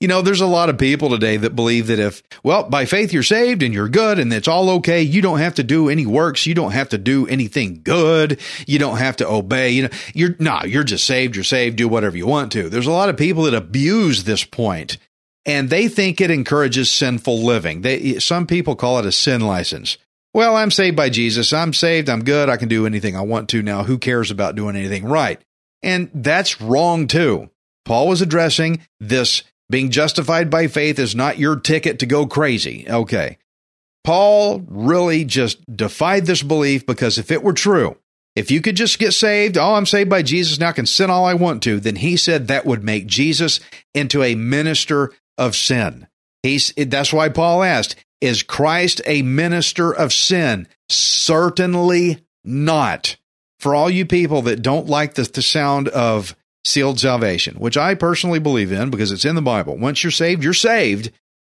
You 0.00 0.08
know, 0.08 0.22
there's 0.22 0.40
a 0.40 0.46
lot 0.46 0.68
of 0.68 0.78
people 0.78 1.10
today 1.10 1.36
that 1.36 1.56
believe 1.56 1.86
that 1.88 1.98
if, 1.98 2.22
well, 2.42 2.64
by 2.64 2.84
faith 2.84 3.12
you're 3.12 3.22
saved 3.22 3.62
and 3.62 3.72
you're 3.72 3.88
good 3.88 4.18
and 4.18 4.32
it's 4.32 4.48
all 4.48 4.70
okay, 4.70 5.02
you 5.02 5.22
don't 5.22 5.38
have 5.38 5.54
to 5.56 5.62
do 5.62 5.88
any 5.88 6.06
works, 6.06 6.46
you 6.46 6.54
don't 6.54 6.72
have 6.72 6.88
to 6.90 6.98
do 6.98 7.26
anything 7.26 7.80
good, 7.82 8.40
you 8.66 8.78
don't 8.78 8.98
have 8.98 9.16
to 9.16 9.28
obey. 9.28 9.70
You 9.70 9.82
know, 9.84 9.90
you're 10.14 10.36
no, 10.38 10.60
you're 10.64 10.84
just 10.84 11.04
saved, 11.04 11.36
you're 11.36 11.44
saved, 11.44 11.76
do 11.76 11.88
whatever 11.88 12.16
you 12.16 12.26
want 12.26 12.52
to. 12.52 12.68
There's 12.68 12.86
a 12.86 12.92
lot 12.92 13.08
of 13.08 13.16
people 13.16 13.44
that 13.44 13.54
abuse 13.54 14.24
this 14.24 14.44
point 14.44 14.98
and 15.48 15.70
they 15.70 15.88
think 15.88 16.20
it 16.20 16.30
encourages 16.30 16.90
sinful 16.90 17.42
living. 17.42 17.80
They 17.80 18.18
some 18.18 18.46
people 18.46 18.76
call 18.76 18.98
it 18.98 19.06
a 19.06 19.12
sin 19.12 19.40
license. 19.40 19.96
Well, 20.34 20.54
I'm 20.54 20.70
saved 20.70 20.94
by 20.94 21.08
Jesus. 21.08 21.52
I'm 21.54 21.72
saved. 21.72 22.10
I'm 22.10 22.22
good. 22.22 22.50
I 22.50 22.58
can 22.58 22.68
do 22.68 22.86
anything 22.86 23.16
I 23.16 23.22
want 23.22 23.48
to 23.50 23.62
now. 23.62 23.82
Who 23.82 23.98
cares 23.98 24.30
about 24.30 24.54
doing 24.54 24.76
anything 24.76 25.06
right? 25.06 25.40
And 25.82 26.10
that's 26.12 26.60
wrong 26.60 27.06
too. 27.06 27.50
Paul 27.84 28.08
was 28.08 28.20
addressing 28.20 28.80
this 29.00 29.42
being 29.70 29.90
justified 29.90 30.50
by 30.50 30.66
faith 30.66 30.98
is 30.98 31.14
not 31.14 31.38
your 31.38 31.56
ticket 31.56 31.98
to 31.98 32.06
go 32.06 32.26
crazy. 32.26 32.86
Okay. 32.88 33.38
Paul 34.04 34.64
really 34.66 35.24
just 35.24 35.64
defied 35.74 36.26
this 36.26 36.42
belief 36.42 36.86
because 36.86 37.18
if 37.18 37.30
it 37.30 37.42
were 37.42 37.52
true, 37.52 37.96
if 38.34 38.50
you 38.50 38.60
could 38.60 38.76
just 38.76 38.98
get 38.98 39.12
saved, 39.12 39.58
oh, 39.58 39.74
I'm 39.74 39.84
saved 39.84 40.08
by 40.08 40.22
Jesus, 40.22 40.58
now 40.58 40.68
I 40.68 40.72
can 40.72 40.86
sin 40.86 41.10
all 41.10 41.24
I 41.24 41.34
want 41.34 41.62
to, 41.64 41.80
then 41.80 41.96
he 41.96 42.16
said 42.16 42.48
that 42.48 42.64
would 42.64 42.84
make 42.84 43.06
Jesus 43.06 43.60
into 43.94 44.22
a 44.22 44.34
minister 44.34 45.12
of 45.36 45.56
sin. 45.56 46.06
He's, 46.42 46.72
that's 46.76 47.12
why 47.12 47.28
Paul 47.28 47.62
asked, 47.62 47.96
is 48.20 48.42
Christ 48.42 49.00
a 49.06 49.22
minister 49.22 49.92
of 49.92 50.12
sin? 50.12 50.68
Certainly 50.88 52.24
not. 52.44 53.16
For 53.60 53.74
all 53.74 53.90
you 53.90 54.06
people 54.06 54.42
that 54.42 54.62
don't 54.62 54.86
like 54.86 55.14
the, 55.14 55.22
the 55.22 55.42
sound 55.42 55.88
of 55.88 56.36
sealed 56.64 57.00
salvation, 57.00 57.56
which 57.56 57.76
I 57.76 57.94
personally 57.94 58.38
believe 58.38 58.72
in 58.72 58.90
because 58.90 59.12
it's 59.12 59.24
in 59.24 59.34
the 59.34 59.42
Bible. 59.42 59.76
Once 59.76 60.02
you're 60.02 60.10
saved, 60.10 60.44
you're 60.44 60.52
saved. 60.52 61.10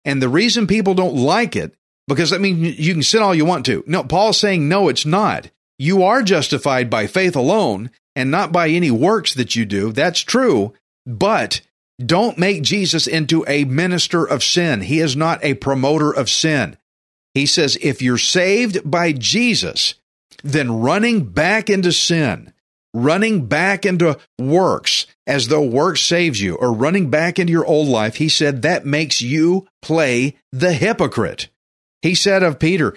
And 0.05 0.21
the 0.21 0.29
reason 0.29 0.67
people 0.67 0.93
don't 0.93 1.15
like 1.15 1.55
it, 1.55 1.73
because 2.07 2.31
I 2.31 2.37
mean, 2.37 2.63
you 2.63 2.93
can 2.93 3.03
sin 3.03 3.21
all 3.21 3.35
you 3.35 3.45
want 3.45 3.65
to. 3.65 3.83
No, 3.85 4.03
Paul's 4.03 4.39
saying, 4.39 4.67
no, 4.67 4.87
it's 4.87 5.05
not. 5.05 5.49
You 5.77 6.03
are 6.03 6.21
justified 6.21 6.89
by 6.89 7.07
faith 7.07 7.35
alone 7.35 7.91
and 8.15 8.31
not 8.31 8.51
by 8.51 8.69
any 8.69 8.91
works 8.91 9.33
that 9.35 9.55
you 9.55 9.65
do. 9.65 9.91
That's 9.91 10.21
true. 10.21 10.73
But 11.05 11.61
don't 12.03 12.37
make 12.37 12.63
Jesus 12.63 13.07
into 13.07 13.45
a 13.47 13.65
minister 13.65 14.25
of 14.25 14.43
sin. 14.43 14.81
He 14.81 14.99
is 14.99 15.15
not 15.15 15.43
a 15.43 15.53
promoter 15.55 16.11
of 16.11 16.29
sin. 16.29 16.77
He 17.33 17.45
says, 17.45 17.77
if 17.81 18.01
you're 18.01 18.17
saved 18.17 18.89
by 18.89 19.11
Jesus, 19.13 19.95
then 20.43 20.81
running 20.81 21.25
back 21.25 21.69
into 21.69 21.91
sin, 21.91 22.53
running 22.93 23.45
back 23.45 23.85
into 23.85 24.17
works 24.39 25.05
as 25.27 25.47
though 25.47 25.63
work 25.63 25.97
saves 25.97 26.41
you, 26.41 26.55
or 26.55 26.73
running 26.73 27.09
back 27.09 27.39
into 27.39 27.51
your 27.51 27.65
old 27.65 27.87
life, 27.87 28.15
he 28.15 28.29
said 28.29 28.61
that 28.61 28.85
makes 28.85 29.21
you 29.21 29.67
play 29.81 30.35
the 30.51 30.73
hypocrite. 30.73 31.49
He 32.01 32.15
said 32.15 32.43
of 32.43 32.59
Peter, 32.59 32.95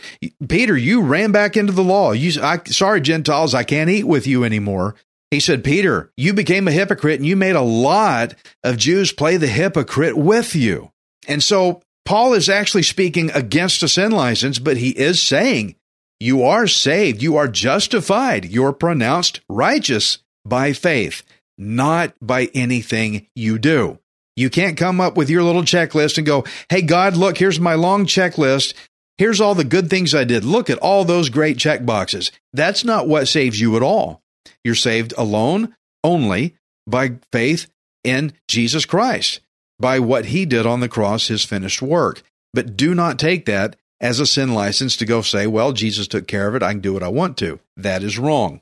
Peter, 0.48 0.76
you 0.76 1.02
ran 1.02 1.32
back 1.32 1.56
into 1.56 1.72
the 1.72 1.82
law. 1.82 2.12
You, 2.12 2.40
I, 2.40 2.60
sorry, 2.66 3.00
Gentiles, 3.00 3.52
I 3.52 3.64
can't 3.64 3.90
eat 3.90 4.04
with 4.04 4.26
you 4.26 4.44
anymore. 4.44 4.94
He 5.32 5.40
said, 5.40 5.64
Peter, 5.64 6.12
you 6.16 6.34
became 6.34 6.68
a 6.68 6.72
hypocrite 6.72 7.18
and 7.18 7.26
you 7.26 7.36
made 7.36 7.56
a 7.56 7.62
lot 7.62 8.34
of 8.62 8.76
Jews 8.76 9.12
play 9.12 9.38
the 9.38 9.46
hypocrite 9.46 10.16
with 10.16 10.54
you. 10.54 10.90
And 11.26 11.42
so 11.42 11.82
Paul 12.04 12.34
is 12.34 12.48
actually 12.48 12.82
speaking 12.82 13.30
against 13.30 13.82
a 13.82 13.88
sin 13.88 14.12
license, 14.12 14.58
but 14.58 14.76
he 14.76 14.90
is 14.90 15.20
saying 15.20 15.76
you 16.22 16.44
are 16.44 16.68
saved. 16.68 17.20
You 17.20 17.36
are 17.36 17.48
justified. 17.48 18.44
You're 18.44 18.72
pronounced 18.72 19.40
righteous 19.48 20.18
by 20.44 20.72
faith, 20.72 21.24
not 21.58 22.14
by 22.22 22.48
anything 22.54 23.26
you 23.34 23.58
do. 23.58 23.98
You 24.36 24.48
can't 24.48 24.76
come 24.76 25.00
up 25.00 25.16
with 25.16 25.28
your 25.28 25.42
little 25.42 25.62
checklist 25.62 26.18
and 26.18 26.26
go, 26.26 26.44
Hey, 26.70 26.80
God, 26.82 27.16
look, 27.16 27.38
here's 27.38 27.58
my 27.58 27.74
long 27.74 28.06
checklist. 28.06 28.72
Here's 29.18 29.40
all 29.40 29.56
the 29.56 29.64
good 29.64 29.90
things 29.90 30.14
I 30.14 30.22
did. 30.22 30.44
Look 30.44 30.70
at 30.70 30.78
all 30.78 31.04
those 31.04 31.28
great 31.28 31.58
check 31.58 31.84
boxes. 31.84 32.30
That's 32.52 32.84
not 32.84 33.08
what 33.08 33.26
saves 33.26 33.60
you 33.60 33.76
at 33.76 33.82
all. 33.82 34.22
You're 34.62 34.76
saved 34.76 35.12
alone, 35.18 35.74
only 36.04 36.54
by 36.86 37.16
faith 37.32 37.66
in 38.04 38.32
Jesus 38.46 38.84
Christ, 38.84 39.40
by 39.80 39.98
what 39.98 40.26
he 40.26 40.46
did 40.46 40.66
on 40.66 40.78
the 40.78 40.88
cross, 40.88 41.26
his 41.26 41.44
finished 41.44 41.82
work. 41.82 42.22
But 42.54 42.76
do 42.76 42.94
not 42.94 43.18
take 43.18 43.46
that 43.46 43.74
as 44.02 44.20
a 44.20 44.26
sin 44.26 44.52
license 44.52 44.96
to 44.96 45.06
go 45.06 45.22
say, 45.22 45.46
well, 45.46 45.72
Jesus 45.72 46.08
took 46.08 46.26
care 46.26 46.48
of 46.48 46.54
it. 46.54 46.62
I 46.62 46.72
can 46.72 46.80
do 46.80 46.92
what 46.92 47.02
I 47.02 47.08
want 47.08 47.38
to. 47.38 47.60
That 47.76 48.02
is 48.02 48.18
wrong. 48.18 48.60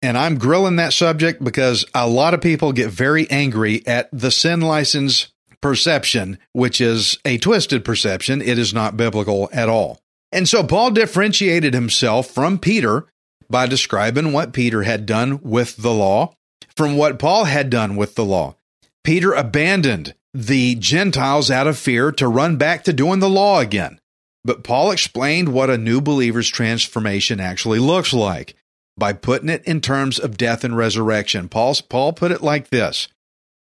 And 0.00 0.16
I'm 0.16 0.38
grilling 0.38 0.76
that 0.76 0.92
subject 0.92 1.42
because 1.42 1.84
a 1.94 2.08
lot 2.08 2.32
of 2.32 2.40
people 2.40 2.72
get 2.72 2.90
very 2.90 3.28
angry 3.28 3.84
at 3.86 4.08
the 4.12 4.30
sin 4.30 4.60
license 4.60 5.32
perception, 5.60 6.38
which 6.52 6.80
is 6.80 7.18
a 7.24 7.38
twisted 7.38 7.84
perception. 7.84 8.40
It 8.40 8.58
is 8.58 8.72
not 8.72 8.96
biblical 8.96 9.50
at 9.52 9.68
all. 9.68 10.00
And 10.30 10.48
so 10.48 10.62
Paul 10.62 10.92
differentiated 10.92 11.74
himself 11.74 12.30
from 12.30 12.58
Peter 12.58 13.06
by 13.50 13.66
describing 13.66 14.32
what 14.32 14.52
Peter 14.52 14.82
had 14.82 15.06
done 15.06 15.40
with 15.42 15.76
the 15.76 15.92
law 15.92 16.34
from 16.76 16.96
what 16.96 17.18
Paul 17.18 17.44
had 17.44 17.70
done 17.70 17.96
with 17.96 18.14
the 18.14 18.24
law. 18.24 18.54
Peter 19.02 19.32
abandoned 19.32 20.14
the 20.34 20.74
Gentiles 20.74 21.50
out 21.50 21.66
of 21.66 21.78
fear 21.78 22.12
to 22.12 22.28
run 22.28 22.56
back 22.56 22.84
to 22.84 22.92
doing 22.92 23.20
the 23.20 23.30
law 23.30 23.60
again. 23.60 23.98
But 24.46 24.62
Paul 24.62 24.92
explained 24.92 25.48
what 25.48 25.70
a 25.70 25.76
new 25.76 26.00
believer's 26.00 26.48
transformation 26.48 27.40
actually 27.40 27.80
looks 27.80 28.12
like 28.12 28.54
by 28.96 29.12
putting 29.12 29.48
it 29.48 29.64
in 29.64 29.80
terms 29.80 30.20
of 30.20 30.36
death 30.36 30.62
and 30.62 30.76
resurrection. 30.76 31.48
Paul, 31.48 31.74
Paul 31.88 32.12
put 32.12 32.30
it 32.30 32.42
like 32.42 32.70
this 32.70 33.08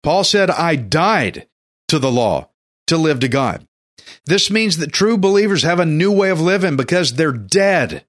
Paul 0.03 0.25
said, 0.25 0.51
I 0.51 0.75
died 0.75 1.47
to 1.87 1.99
the 1.99 2.11
law 2.11 2.49
to 2.87 2.97
live 2.97 3.21
to 3.21 3.29
God. 3.29 3.65
This 4.25 4.51
means 4.51 4.77
that 4.77 4.91
true 4.91 5.17
believers 5.17 5.63
have 5.63 5.79
a 5.79 5.85
new 5.85 6.11
way 6.11 6.29
of 6.29 6.41
living 6.41 6.75
because 6.75 7.13
they're 7.13 7.31
dead. 7.31 8.03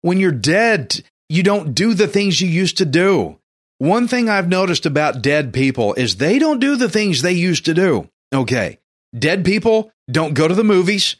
When 0.00 0.18
you're 0.18 0.32
dead, 0.32 1.04
you 1.28 1.42
don't 1.42 1.74
do 1.74 1.92
the 1.92 2.08
things 2.08 2.40
you 2.40 2.48
used 2.48 2.78
to 2.78 2.86
do. 2.86 3.38
One 3.76 4.08
thing 4.08 4.30
I've 4.30 4.48
noticed 4.48 4.86
about 4.86 5.20
dead 5.20 5.52
people 5.52 5.92
is 5.94 6.16
they 6.16 6.38
don't 6.38 6.58
do 6.58 6.76
the 6.76 6.88
things 6.88 7.20
they 7.20 7.32
used 7.32 7.66
to 7.66 7.74
do. 7.74 8.08
Okay. 8.34 8.78
Dead 9.16 9.44
people 9.44 9.92
don't 10.10 10.32
go 10.32 10.48
to 10.48 10.54
the 10.54 10.64
movies. 10.64 11.16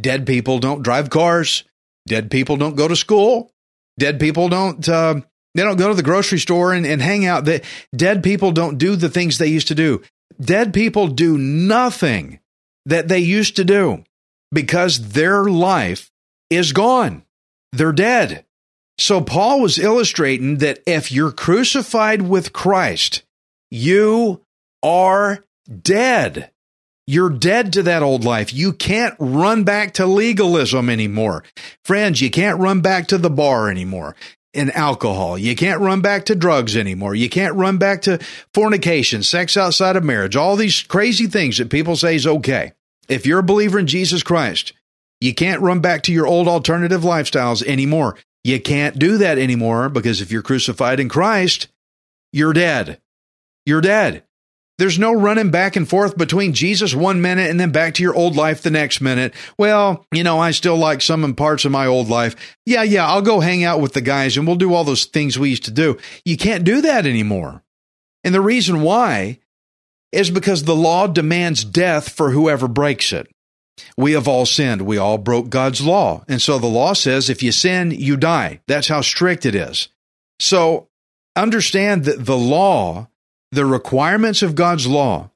Dead 0.00 0.26
people 0.26 0.58
don't 0.58 0.82
drive 0.82 1.10
cars. 1.10 1.64
Dead 2.06 2.30
people 2.30 2.56
don't 2.56 2.76
go 2.76 2.88
to 2.88 2.96
school. 2.96 3.50
Dead 3.98 4.20
people 4.20 4.48
don't 4.48 4.86
uh, 4.88 5.20
they 5.56 5.62
don't 5.62 5.78
go 5.78 5.88
to 5.88 5.94
the 5.94 6.02
grocery 6.02 6.38
store 6.38 6.74
and, 6.74 6.84
and 6.84 7.00
hang 7.00 7.24
out. 7.24 7.46
The, 7.46 7.64
dead 7.94 8.22
people 8.22 8.52
don't 8.52 8.76
do 8.76 8.94
the 8.94 9.08
things 9.08 9.38
they 9.38 9.46
used 9.46 9.68
to 9.68 9.74
do. 9.74 10.02
Dead 10.38 10.74
people 10.74 11.08
do 11.08 11.38
nothing 11.38 12.40
that 12.84 13.08
they 13.08 13.20
used 13.20 13.56
to 13.56 13.64
do 13.64 14.04
because 14.52 15.10
their 15.10 15.44
life 15.44 16.10
is 16.50 16.72
gone. 16.72 17.22
They're 17.72 17.92
dead. 17.92 18.44
So 18.98 19.20
Paul 19.22 19.60
was 19.60 19.78
illustrating 19.78 20.58
that 20.58 20.80
if 20.86 21.10
you're 21.10 21.32
crucified 21.32 22.22
with 22.22 22.52
Christ, 22.52 23.22
you 23.70 24.42
are 24.82 25.44
dead. 25.82 26.50
You're 27.06 27.30
dead 27.30 27.72
to 27.74 27.84
that 27.84 28.02
old 28.02 28.24
life. 28.24 28.52
You 28.52 28.72
can't 28.72 29.14
run 29.20 29.62
back 29.62 29.94
to 29.94 30.06
legalism 30.06 30.90
anymore. 30.90 31.44
Friends, 31.84 32.20
you 32.20 32.30
can't 32.30 32.58
run 32.58 32.80
back 32.80 33.06
to 33.08 33.18
the 33.18 33.30
bar 33.30 33.70
anymore 33.70 34.16
and 34.52 34.74
alcohol. 34.74 35.38
You 35.38 35.54
can't 35.54 35.80
run 35.80 36.00
back 36.00 36.24
to 36.24 36.34
drugs 36.34 36.76
anymore. 36.76 37.14
You 37.14 37.28
can't 37.28 37.54
run 37.54 37.78
back 37.78 38.02
to 38.02 38.18
fornication, 38.52 39.22
sex 39.22 39.56
outside 39.56 39.94
of 39.94 40.02
marriage, 40.02 40.34
all 40.34 40.56
these 40.56 40.82
crazy 40.82 41.26
things 41.26 41.58
that 41.58 41.70
people 41.70 41.94
say 41.94 42.16
is 42.16 42.26
okay. 42.26 42.72
If 43.08 43.24
you're 43.24 43.38
a 43.38 43.44
believer 43.44 43.78
in 43.78 43.86
Jesus 43.86 44.22
Christ, 44.24 44.72
you 45.20 45.34
can't 45.34 45.62
run 45.62 45.80
back 45.80 46.02
to 46.04 46.12
your 46.12 46.26
old 46.26 46.48
alternative 46.48 47.02
lifestyles 47.02 47.64
anymore. 47.64 48.16
You 48.42 48.60
can't 48.60 48.98
do 48.98 49.18
that 49.18 49.38
anymore 49.38 49.88
because 49.88 50.20
if 50.20 50.32
you're 50.32 50.42
crucified 50.42 50.98
in 50.98 51.08
Christ, 51.08 51.68
you're 52.32 52.52
dead. 52.52 53.00
You're 53.64 53.80
dead. 53.80 54.24
There's 54.78 54.98
no 54.98 55.12
running 55.12 55.50
back 55.50 55.76
and 55.76 55.88
forth 55.88 56.18
between 56.18 56.52
Jesus 56.52 56.94
one 56.94 57.22
minute 57.22 57.50
and 57.50 57.58
then 57.58 57.72
back 57.72 57.94
to 57.94 58.02
your 58.02 58.14
old 58.14 58.36
life 58.36 58.60
the 58.60 58.70
next 58.70 59.00
minute. 59.00 59.32
Well, 59.58 60.04
you 60.12 60.22
know, 60.22 60.38
I 60.38 60.50
still 60.50 60.76
like 60.76 61.00
some 61.00 61.34
parts 61.34 61.64
of 61.64 61.72
my 61.72 61.86
old 61.86 62.08
life. 62.08 62.36
Yeah, 62.66 62.82
yeah, 62.82 63.06
I'll 63.06 63.22
go 63.22 63.40
hang 63.40 63.64
out 63.64 63.80
with 63.80 63.94
the 63.94 64.02
guys 64.02 64.36
and 64.36 64.46
we'll 64.46 64.56
do 64.56 64.74
all 64.74 64.84
those 64.84 65.06
things 65.06 65.38
we 65.38 65.50
used 65.50 65.64
to 65.64 65.70
do. 65.70 65.96
You 66.24 66.36
can't 66.36 66.64
do 66.64 66.82
that 66.82 67.06
anymore. 67.06 67.62
And 68.22 68.34
the 68.34 68.40
reason 68.40 68.82
why 68.82 69.38
is 70.12 70.30
because 70.30 70.64
the 70.64 70.76
law 70.76 71.06
demands 71.06 71.64
death 71.64 72.10
for 72.10 72.30
whoever 72.30 72.68
breaks 72.68 73.12
it. 73.12 73.28
We 73.96 74.12
have 74.12 74.28
all 74.28 74.46
sinned. 74.46 74.82
We 74.82 74.98
all 74.98 75.18
broke 75.18 75.48
God's 75.48 75.80
law. 75.80 76.24
And 76.28 76.40
so 76.40 76.58
the 76.58 76.66
law 76.66 76.92
says 76.92 77.30
if 77.30 77.42
you 77.42 77.52
sin, 77.52 77.90
you 77.90 78.16
die. 78.16 78.60
That's 78.66 78.88
how 78.88 79.00
strict 79.00 79.46
it 79.46 79.54
is. 79.54 79.88
So 80.38 80.88
understand 81.34 82.04
that 82.04 82.24
the 82.24 82.36
law 82.36 83.08
the 83.52 83.66
requirements 83.66 84.42
of 84.42 84.54
God's 84.54 84.86
law. 84.86 85.30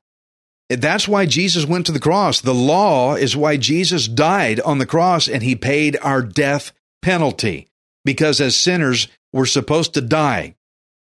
That's 0.69 1.09
why 1.09 1.27
Jesus 1.27 1.67
went 1.67 1.87
to 1.87 1.93
the 1.93 1.99
cross. 1.99 2.41
The 2.41 2.55
law 2.55 3.15
is 3.15 3.37
why 3.37 3.57
Jesus 3.57 4.07
died 4.07 4.61
on 4.61 4.79
the 4.79 4.87
cross 4.87 5.29
and 5.29 5.43
he 5.43 5.57
paid 5.57 5.97
our 6.01 6.23
death 6.23 6.73
penalty 7.03 7.69
because 8.05 8.41
as 8.41 8.57
sinners, 8.57 9.09
we're 9.33 9.47
supposed 9.47 9.95
to 9.95 10.01
die 10.01 10.55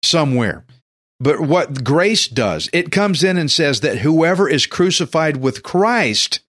somewhere. 0.02 0.64
But 1.20 1.40
what 1.40 1.84
grace 1.84 2.28
does, 2.28 2.68
it 2.72 2.92
comes 2.92 3.24
in 3.24 3.38
and 3.38 3.50
says 3.50 3.80
that 3.80 3.98
whoever 3.98 4.48
is 4.48 4.66
crucified 4.66 5.38
with 5.38 5.62
Christ, 5.62 6.40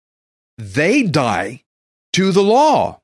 they 0.57 1.03
die 1.03 1.63
to 2.13 2.31
the 2.31 2.43
law 2.43 3.01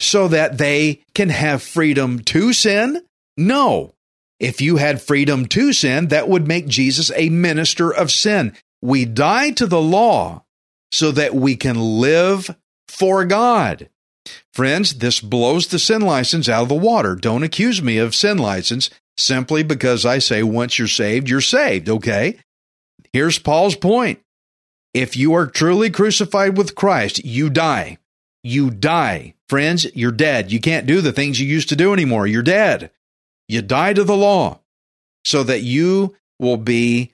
so 0.00 0.28
that 0.28 0.58
they 0.58 1.02
can 1.14 1.28
have 1.28 1.62
freedom 1.62 2.20
to 2.20 2.52
sin? 2.52 3.04
No, 3.36 3.91
if 4.42 4.60
you 4.60 4.76
had 4.76 5.00
freedom 5.00 5.46
to 5.46 5.72
sin, 5.72 6.08
that 6.08 6.28
would 6.28 6.48
make 6.48 6.66
Jesus 6.66 7.12
a 7.14 7.28
minister 7.28 7.94
of 7.94 8.10
sin. 8.10 8.52
We 8.82 9.04
die 9.04 9.52
to 9.52 9.68
the 9.68 9.80
law 9.80 10.44
so 10.90 11.12
that 11.12 11.32
we 11.32 11.54
can 11.54 11.80
live 11.80 12.54
for 12.88 13.24
God. 13.24 13.88
Friends, 14.52 14.94
this 14.94 15.20
blows 15.20 15.68
the 15.68 15.78
sin 15.78 16.02
license 16.02 16.48
out 16.48 16.64
of 16.64 16.68
the 16.68 16.74
water. 16.74 17.14
Don't 17.14 17.44
accuse 17.44 17.80
me 17.80 17.98
of 17.98 18.16
sin 18.16 18.36
license 18.36 18.90
simply 19.16 19.62
because 19.62 20.04
I 20.04 20.18
say 20.18 20.42
once 20.42 20.76
you're 20.76 20.88
saved, 20.88 21.28
you're 21.28 21.40
saved, 21.40 21.88
okay? 21.88 22.38
Here's 23.12 23.38
Paul's 23.38 23.76
point. 23.76 24.20
If 24.92 25.16
you 25.16 25.34
are 25.34 25.46
truly 25.46 25.88
crucified 25.88 26.58
with 26.58 26.74
Christ, 26.74 27.24
you 27.24 27.48
die. 27.48 27.98
You 28.42 28.70
die. 28.70 29.34
Friends, 29.48 29.86
you're 29.94 30.10
dead. 30.10 30.50
You 30.50 30.60
can't 30.60 30.86
do 30.86 31.00
the 31.00 31.12
things 31.12 31.40
you 31.40 31.46
used 31.46 31.68
to 31.68 31.76
do 31.76 31.92
anymore. 31.92 32.26
You're 32.26 32.42
dead. 32.42 32.90
You 33.52 33.60
die 33.60 33.92
to 33.92 34.02
the 34.02 34.16
law 34.16 34.60
so 35.24 35.42
that 35.42 35.60
you 35.60 36.16
will 36.38 36.56
be 36.56 37.12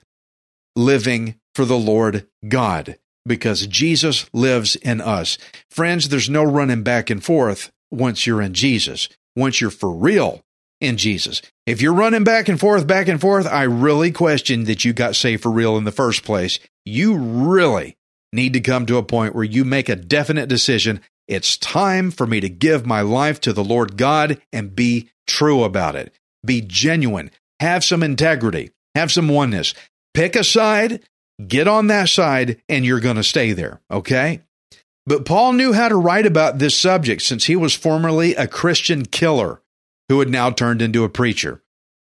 living 0.75 1.35
for 1.53 1.65
the 1.65 1.77
Lord 1.77 2.27
God 2.47 2.97
because 3.25 3.67
Jesus 3.67 4.29
lives 4.33 4.77
in 4.77 5.01
us. 5.01 5.37
Friends, 5.69 6.07
there's 6.07 6.29
no 6.29 6.43
running 6.43 6.81
back 6.81 7.09
and 7.09 7.21
forth 7.21 7.71
once 7.91 8.25
you're 8.25 8.41
in 8.41 8.53
Jesus. 8.53 9.09
Once 9.35 9.59
you're 9.59 9.69
for 9.69 9.91
real, 9.91 10.41
in 10.81 10.95
Jesus. 10.95 11.41
If 11.65 11.81
you're 11.81 11.93
running 11.93 12.23
back 12.23 12.47
and 12.47 12.59
forth, 12.59 12.87
back 12.87 13.07
and 13.07 13.19
forth, 13.19 13.45
I 13.45 13.63
really 13.63 14.11
question 14.11 14.63
that 14.63 14.85
you 14.85 14.93
got 14.93 15.15
saved 15.15 15.43
for 15.43 15.51
real 15.51 15.77
in 15.77 15.83
the 15.83 15.91
first 15.91 16.23
place. 16.23 16.59
You 16.85 17.17
really 17.17 17.97
need 18.31 18.53
to 18.53 18.61
come 18.61 18.85
to 18.85 18.97
a 18.97 19.03
point 19.03 19.35
where 19.35 19.43
you 19.43 19.65
make 19.65 19.89
a 19.89 19.95
definite 19.95 20.47
decision. 20.47 21.01
It's 21.27 21.57
time 21.57 22.11
for 22.11 22.25
me 22.25 22.39
to 22.39 22.49
give 22.49 22.85
my 22.85 23.01
life 23.01 23.41
to 23.41 23.51
the 23.53 23.63
Lord 23.63 23.97
God 23.97 24.41
and 24.53 24.75
be 24.75 25.09
true 25.27 25.63
about 25.63 25.95
it. 25.95 26.13
Be 26.45 26.61
genuine. 26.61 27.31
Have 27.59 27.83
some 27.83 28.03
integrity. 28.03 28.71
Have 28.95 29.11
some 29.11 29.29
oneness. 29.29 29.73
Pick 30.13 30.35
a 30.35 30.43
side, 30.43 31.03
get 31.45 31.67
on 31.67 31.87
that 31.87 32.09
side, 32.09 32.61
and 32.67 32.85
you're 32.85 32.99
going 32.99 33.15
to 33.17 33.23
stay 33.23 33.53
there. 33.53 33.81
Okay? 33.91 34.41
But 35.05 35.25
Paul 35.25 35.53
knew 35.53 35.73
how 35.73 35.89
to 35.89 35.95
write 35.95 36.25
about 36.25 36.59
this 36.59 36.77
subject 36.77 37.21
since 37.21 37.45
he 37.45 37.55
was 37.55 37.73
formerly 37.73 38.35
a 38.35 38.47
Christian 38.47 39.05
killer 39.05 39.61
who 40.07 40.19
had 40.19 40.29
now 40.29 40.49
turned 40.49 40.81
into 40.81 41.03
a 41.03 41.09
preacher. 41.09 41.63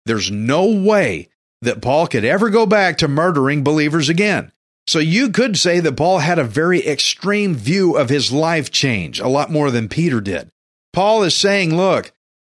There's 0.05 0.29
no 0.29 0.65
way 0.65 1.29
that 1.61 1.81
Paul 1.81 2.07
could 2.07 2.25
ever 2.25 2.49
go 2.49 2.65
back 2.65 2.97
to 2.99 3.07
murdering 3.07 3.63
believers 3.63 4.09
again. 4.09 4.51
So 4.87 4.99
you 4.99 5.29
could 5.29 5.57
say 5.57 5.79
that 5.79 5.97
Paul 5.97 6.19
had 6.19 6.37
a 6.37 6.43
very 6.43 6.85
extreme 6.85 7.55
view 7.55 7.97
of 7.97 8.09
his 8.09 8.31
life 8.31 8.69
change, 8.71 9.19
a 9.19 9.27
lot 9.27 9.51
more 9.51 9.71
than 9.71 9.89
Peter 9.89 10.21
did. 10.21 10.49
Paul 10.93 11.23
is 11.23 11.35
saying, 11.35 11.75
look, 11.75 12.11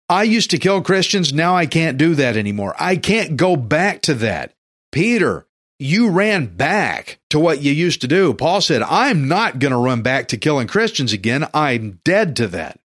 I 0.08 0.22
used 0.22 0.50
to 0.50 0.58
kill 0.58 0.82
Christians. 0.82 1.32
Now 1.32 1.56
I 1.56 1.66
can't 1.66 1.98
do 1.98 2.14
that 2.14 2.36
anymore. 2.36 2.74
I 2.78 2.96
can't 2.96 3.36
go 3.36 3.56
back 3.56 4.02
to 4.02 4.14
that. 4.14 4.52
Peter, 4.92 5.46
you 5.78 6.10
ran 6.10 6.46
back 6.46 7.18
to 7.30 7.38
what 7.38 7.60
you 7.60 7.72
used 7.72 8.00
to 8.02 8.08
do. 8.08 8.32
Paul 8.32 8.60
said, 8.60 8.82
I'm 8.82 9.28
not 9.28 9.58
going 9.58 9.72
to 9.72 9.78
run 9.78 10.02
back 10.02 10.28
to 10.28 10.36
killing 10.36 10.68
Christians 10.68 11.12
again. 11.12 11.46
I'm 11.52 12.00
dead 12.04 12.36
to 12.36 12.48
that. 12.48 12.78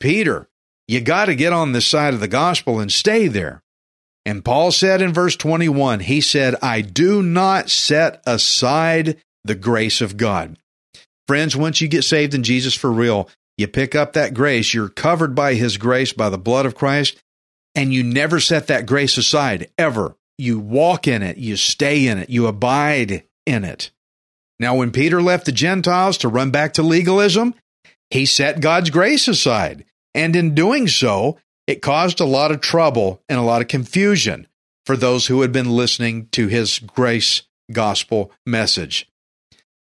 Peter, 0.00 0.48
you 0.88 1.00
got 1.00 1.26
to 1.26 1.34
get 1.34 1.52
on 1.52 1.72
this 1.72 1.86
side 1.86 2.14
of 2.14 2.20
the 2.20 2.28
gospel 2.28 2.80
and 2.80 2.92
stay 2.92 3.28
there. 3.28 3.62
And 4.24 4.44
Paul 4.44 4.72
said 4.72 5.00
in 5.00 5.12
verse 5.12 5.36
21, 5.36 6.00
he 6.00 6.20
said, 6.20 6.56
I 6.60 6.80
do 6.80 7.22
not 7.22 7.70
set 7.70 8.22
aside 8.26 9.16
the 9.44 9.54
grace 9.54 10.00
of 10.00 10.16
God. 10.16 10.58
Friends, 11.28 11.56
once 11.56 11.80
you 11.80 11.88
get 11.88 12.02
saved 12.02 12.34
in 12.34 12.42
Jesus 12.42 12.74
for 12.74 12.90
real, 12.90 13.28
you 13.56 13.68
pick 13.68 13.94
up 13.94 14.12
that 14.12 14.34
grace, 14.34 14.74
you're 14.74 14.88
covered 14.88 15.34
by 15.34 15.54
his 15.54 15.76
grace, 15.76 16.12
by 16.12 16.28
the 16.28 16.38
blood 16.38 16.66
of 16.66 16.74
Christ, 16.74 17.20
and 17.74 17.92
you 17.92 18.02
never 18.02 18.40
set 18.40 18.66
that 18.66 18.86
grace 18.86 19.16
aside, 19.16 19.70
ever. 19.78 20.16
You 20.38 20.58
walk 20.58 21.08
in 21.08 21.22
it, 21.22 21.38
you 21.38 21.56
stay 21.56 22.06
in 22.06 22.18
it, 22.18 22.28
you 22.30 22.46
abide 22.46 23.24
in 23.46 23.64
it. 23.64 23.90
Now, 24.58 24.76
when 24.76 24.90
Peter 24.90 25.22
left 25.22 25.46
the 25.46 25.52
Gentiles 25.52 26.18
to 26.18 26.28
run 26.28 26.50
back 26.50 26.74
to 26.74 26.82
legalism, 26.82 27.54
he 28.10 28.26
set 28.26 28.60
God's 28.60 28.90
grace 28.90 29.28
aside. 29.28 29.84
And 30.14 30.34
in 30.34 30.54
doing 30.54 30.88
so, 30.88 31.38
it 31.66 31.82
caused 31.82 32.20
a 32.20 32.24
lot 32.24 32.50
of 32.50 32.60
trouble 32.60 33.22
and 33.28 33.38
a 33.38 33.42
lot 33.42 33.60
of 33.60 33.68
confusion 33.68 34.46
for 34.86 34.96
those 34.96 35.26
who 35.26 35.42
had 35.42 35.52
been 35.52 35.70
listening 35.70 36.28
to 36.32 36.46
his 36.46 36.78
grace 36.78 37.42
gospel 37.72 38.32
message. 38.46 39.10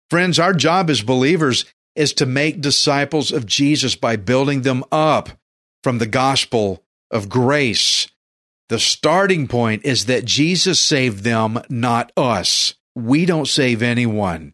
Friends, 0.10 0.40
our 0.40 0.54
job 0.54 0.90
as 0.90 1.02
believers 1.02 1.66
is 1.96 2.14
to 2.14 2.26
make 2.26 2.62
disciples 2.62 3.32
of 3.32 3.46
Jesus 3.46 3.96
by 3.96 4.16
building 4.16 4.62
them 4.62 4.84
up 4.92 5.30
from 5.84 5.98
the 5.98 6.08
gospel 6.08 6.84
of 7.12 7.30
grace. 7.30 8.08
The 8.70 8.80
starting 8.80 9.48
point 9.48 9.86
is 9.86 10.06
that 10.06 10.26
Jesus 10.26 10.80
saved 10.80 11.24
them, 11.24 11.62
not 11.70 12.12
us. 12.18 12.76
We 12.96 13.26
don't 13.26 13.48
save 13.48 13.82
anyone. 13.82 14.54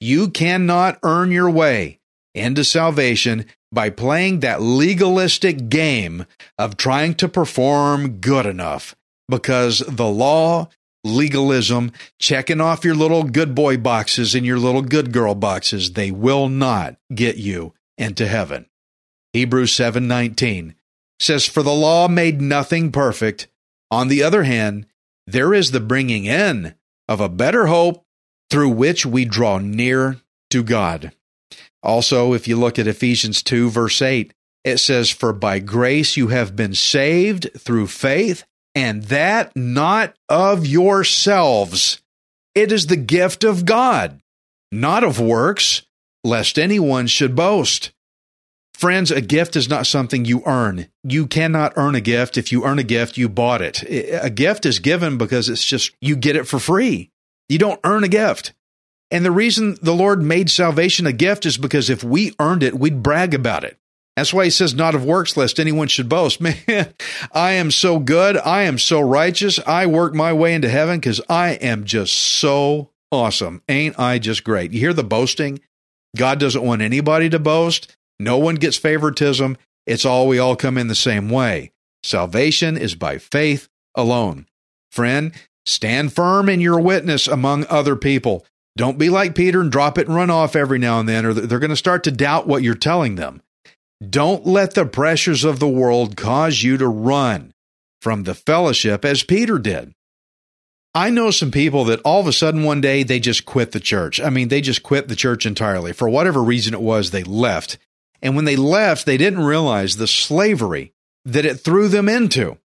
You 0.00 0.28
cannot 0.28 0.98
earn 1.02 1.30
your 1.30 1.50
way 1.50 2.00
into 2.34 2.64
salvation 2.64 3.46
by 3.72 3.90
playing 3.90 4.40
that 4.40 4.60
legalistic 4.60 5.68
game 5.68 6.26
of 6.58 6.76
trying 6.76 7.14
to 7.14 7.28
perform 7.28 8.18
good 8.18 8.46
enough 8.46 8.94
because 9.28 9.78
the 9.80 10.06
law, 10.06 10.68
legalism, 11.06 11.92
checking 12.18 12.60
off 12.60 12.84
your 12.84 12.94
little 12.94 13.24
good 13.24 13.54
boy 13.54 13.76
boxes 13.76 14.34
and 14.34 14.44
your 14.44 14.58
little 14.58 14.82
good 14.82 15.12
girl 15.12 15.34
boxes, 15.34 15.92
they 15.92 16.10
will 16.10 16.48
not 16.48 16.96
get 17.14 17.36
you 17.36 17.72
into 17.96 18.26
heaven. 18.26 18.66
Hebrews 19.32 19.72
7:19 19.72 20.74
says 21.18 21.46
for 21.46 21.62
the 21.62 21.72
law 21.72 22.08
made 22.08 22.40
nothing 22.40 22.92
perfect. 22.92 23.48
On 23.90 24.08
the 24.08 24.22
other 24.22 24.42
hand, 24.42 24.86
there 25.26 25.54
is 25.54 25.70
the 25.70 25.80
bringing 25.80 26.24
in 26.24 26.74
of 27.08 27.20
a 27.20 27.28
better 27.28 27.66
hope 27.66 28.04
through 28.50 28.70
which 28.70 29.06
we 29.06 29.24
draw 29.24 29.58
near 29.58 30.20
to 30.50 30.62
God. 30.62 31.12
Also, 31.82 32.32
if 32.32 32.48
you 32.48 32.56
look 32.56 32.78
at 32.78 32.86
Ephesians 32.86 33.42
2, 33.42 33.70
verse 33.70 34.02
8, 34.02 34.32
it 34.64 34.78
says, 34.78 35.10
For 35.10 35.32
by 35.32 35.60
grace 35.60 36.16
you 36.16 36.28
have 36.28 36.56
been 36.56 36.74
saved 36.74 37.48
through 37.56 37.86
faith, 37.86 38.44
and 38.76 39.04
that 39.04 39.56
not 39.56 40.14
of 40.28 40.66
yourselves. 40.66 42.00
It 42.54 42.70
is 42.70 42.86
the 42.86 42.96
gift 42.96 43.42
of 43.42 43.64
God, 43.64 44.20
not 44.70 45.02
of 45.02 45.18
works, 45.18 45.86
lest 46.22 46.58
anyone 46.58 47.06
should 47.06 47.34
boast. 47.34 47.92
Friends, 48.74 49.10
a 49.10 49.22
gift 49.22 49.56
is 49.56 49.70
not 49.70 49.86
something 49.86 50.26
you 50.26 50.42
earn. 50.44 50.88
You 51.02 51.26
cannot 51.26 51.72
earn 51.76 51.94
a 51.94 52.00
gift. 52.02 52.36
If 52.36 52.52
you 52.52 52.66
earn 52.66 52.78
a 52.78 52.82
gift, 52.84 53.16
you 53.16 53.30
bought 53.30 53.62
it. 53.62 53.82
A 53.82 54.28
gift 54.28 54.66
is 54.66 54.78
given 54.78 55.16
because 55.16 55.48
it's 55.48 55.64
just, 55.64 55.92
you 56.02 56.14
get 56.14 56.36
it 56.36 56.46
for 56.46 56.58
free. 56.58 57.10
You 57.48 57.58
don't 57.58 57.80
earn 57.84 58.04
a 58.04 58.08
gift. 58.08 58.52
And 59.10 59.24
the 59.24 59.30
reason 59.30 59.78
the 59.80 59.94
Lord 59.94 60.20
made 60.20 60.50
salvation 60.50 61.06
a 61.06 61.12
gift 61.12 61.46
is 61.46 61.56
because 61.56 61.88
if 61.88 62.04
we 62.04 62.34
earned 62.38 62.62
it, 62.62 62.78
we'd 62.78 63.02
brag 63.02 63.32
about 63.32 63.64
it. 63.64 63.78
That's 64.16 64.32
why 64.32 64.44
he 64.44 64.50
says, 64.50 64.74
not 64.74 64.94
of 64.94 65.04
works, 65.04 65.36
lest 65.36 65.60
anyone 65.60 65.88
should 65.88 66.08
boast. 66.08 66.40
Man, 66.66 66.94
I 67.32 67.52
am 67.52 67.70
so 67.70 67.98
good. 67.98 68.38
I 68.38 68.62
am 68.62 68.78
so 68.78 69.00
righteous. 69.00 69.60
I 69.66 69.86
work 69.86 70.14
my 70.14 70.32
way 70.32 70.54
into 70.54 70.70
heaven 70.70 70.98
because 70.98 71.20
I 71.28 71.50
am 71.50 71.84
just 71.84 72.14
so 72.14 72.90
awesome. 73.12 73.62
Ain't 73.68 73.98
I 73.98 74.18
just 74.18 74.42
great? 74.42 74.72
You 74.72 74.80
hear 74.80 74.94
the 74.94 75.04
boasting? 75.04 75.60
God 76.16 76.40
doesn't 76.40 76.64
want 76.64 76.80
anybody 76.80 77.28
to 77.28 77.38
boast. 77.38 77.94
No 78.18 78.38
one 78.38 78.54
gets 78.54 78.78
favoritism. 78.78 79.58
It's 79.86 80.06
all 80.06 80.26
we 80.26 80.38
all 80.38 80.56
come 80.56 80.78
in 80.78 80.88
the 80.88 80.94
same 80.94 81.28
way. 81.28 81.72
Salvation 82.02 82.78
is 82.78 82.94
by 82.94 83.18
faith 83.18 83.68
alone. 83.94 84.46
Friend, 84.90 85.32
stand 85.66 86.14
firm 86.14 86.48
in 86.48 86.60
your 86.60 86.80
witness 86.80 87.28
among 87.28 87.66
other 87.68 87.96
people. 87.96 88.46
Don't 88.76 88.98
be 88.98 89.10
like 89.10 89.34
Peter 89.34 89.60
and 89.60 89.70
drop 89.70 89.98
it 89.98 90.06
and 90.06 90.16
run 90.16 90.30
off 90.30 90.56
every 90.56 90.78
now 90.78 91.00
and 91.00 91.08
then, 91.08 91.26
or 91.26 91.34
they're 91.34 91.58
going 91.58 91.70
to 91.70 91.76
start 91.76 92.04
to 92.04 92.10
doubt 92.10 92.46
what 92.46 92.62
you're 92.62 92.74
telling 92.74 93.16
them. 93.16 93.42
Don't 94.08 94.46
let 94.46 94.74
the 94.74 94.84
pressures 94.84 95.44
of 95.44 95.58
the 95.58 95.68
world 95.68 96.16
cause 96.16 96.62
you 96.62 96.76
to 96.76 96.86
run 96.86 97.52
from 98.02 98.24
the 98.24 98.34
fellowship 98.34 99.04
as 99.04 99.22
Peter 99.22 99.58
did. 99.58 99.92
I 100.94 101.10
know 101.10 101.30
some 101.30 101.50
people 101.50 101.84
that 101.84 102.00
all 102.04 102.20
of 102.20 102.26
a 102.26 102.32
sudden 102.32 102.62
one 102.62 102.80
day 102.80 103.02
they 103.02 103.20
just 103.20 103.44
quit 103.44 103.72
the 103.72 103.80
church. 103.80 104.20
I 104.20 104.30
mean, 104.30 104.48
they 104.48 104.60
just 104.60 104.82
quit 104.82 105.08
the 105.08 105.16
church 105.16 105.44
entirely. 105.44 105.92
For 105.92 106.08
whatever 106.08 106.42
reason 106.42 106.74
it 106.74 106.80
was, 106.80 107.10
they 107.10 107.22
left. 107.22 107.78
And 108.22 108.34
when 108.34 108.44
they 108.44 108.56
left, 108.56 109.06
they 109.06 109.16
didn't 109.16 109.44
realize 109.44 109.96
the 109.96 110.06
slavery 110.06 110.92
that 111.24 111.44
it 111.44 111.56
threw 111.56 111.88
them 111.88 112.08
into 112.08 112.58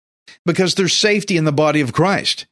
because 0.45 0.75
there's 0.75 0.93
safety 0.93 1.37
in 1.37 1.45
the 1.45 1.51
body 1.51 1.81
of 1.81 1.93
Christ. 1.93 2.45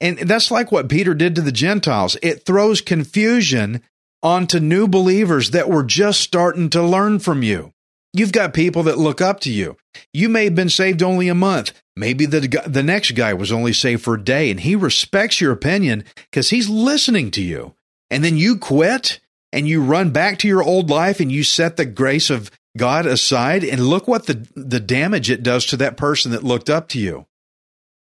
And 0.00 0.18
that's 0.18 0.50
like 0.50 0.70
what 0.70 0.88
Peter 0.88 1.14
did 1.14 1.34
to 1.34 1.42
the 1.42 1.52
Gentiles. 1.52 2.16
It 2.22 2.44
throws 2.44 2.80
confusion 2.80 3.82
onto 4.22 4.58
new 4.58 4.88
believers 4.88 5.50
that 5.50 5.68
were 5.68 5.84
just 5.84 6.20
starting 6.20 6.70
to 6.70 6.82
learn 6.82 7.18
from 7.18 7.42
you. 7.42 7.72
You've 8.16 8.32
got 8.32 8.54
people 8.54 8.82
that 8.84 8.96
look 8.96 9.20
up 9.20 9.40
to 9.40 9.52
you. 9.52 9.76
You 10.14 10.30
may 10.30 10.44
have 10.44 10.54
been 10.54 10.70
saved 10.70 11.02
only 11.02 11.28
a 11.28 11.34
month. 11.34 11.72
Maybe 11.94 12.24
the, 12.24 12.62
the 12.66 12.82
next 12.82 13.10
guy 13.10 13.34
was 13.34 13.52
only 13.52 13.74
saved 13.74 14.02
for 14.02 14.14
a 14.14 14.22
day 14.22 14.50
and 14.50 14.60
he 14.60 14.74
respects 14.74 15.38
your 15.38 15.52
opinion 15.52 16.02
because 16.30 16.48
he's 16.48 16.66
listening 16.70 17.30
to 17.32 17.42
you. 17.42 17.74
And 18.10 18.24
then 18.24 18.38
you 18.38 18.56
quit 18.56 19.20
and 19.52 19.68
you 19.68 19.82
run 19.82 20.12
back 20.12 20.38
to 20.38 20.48
your 20.48 20.62
old 20.62 20.88
life 20.88 21.20
and 21.20 21.30
you 21.30 21.44
set 21.44 21.76
the 21.76 21.84
grace 21.84 22.30
of 22.30 22.50
God 22.78 23.04
aside 23.04 23.62
and 23.62 23.86
look 23.86 24.08
what 24.08 24.24
the, 24.24 24.48
the 24.54 24.80
damage 24.80 25.30
it 25.30 25.42
does 25.42 25.66
to 25.66 25.76
that 25.76 25.98
person 25.98 26.32
that 26.32 26.42
looked 26.42 26.70
up 26.70 26.88
to 26.88 26.98
you. 26.98 27.26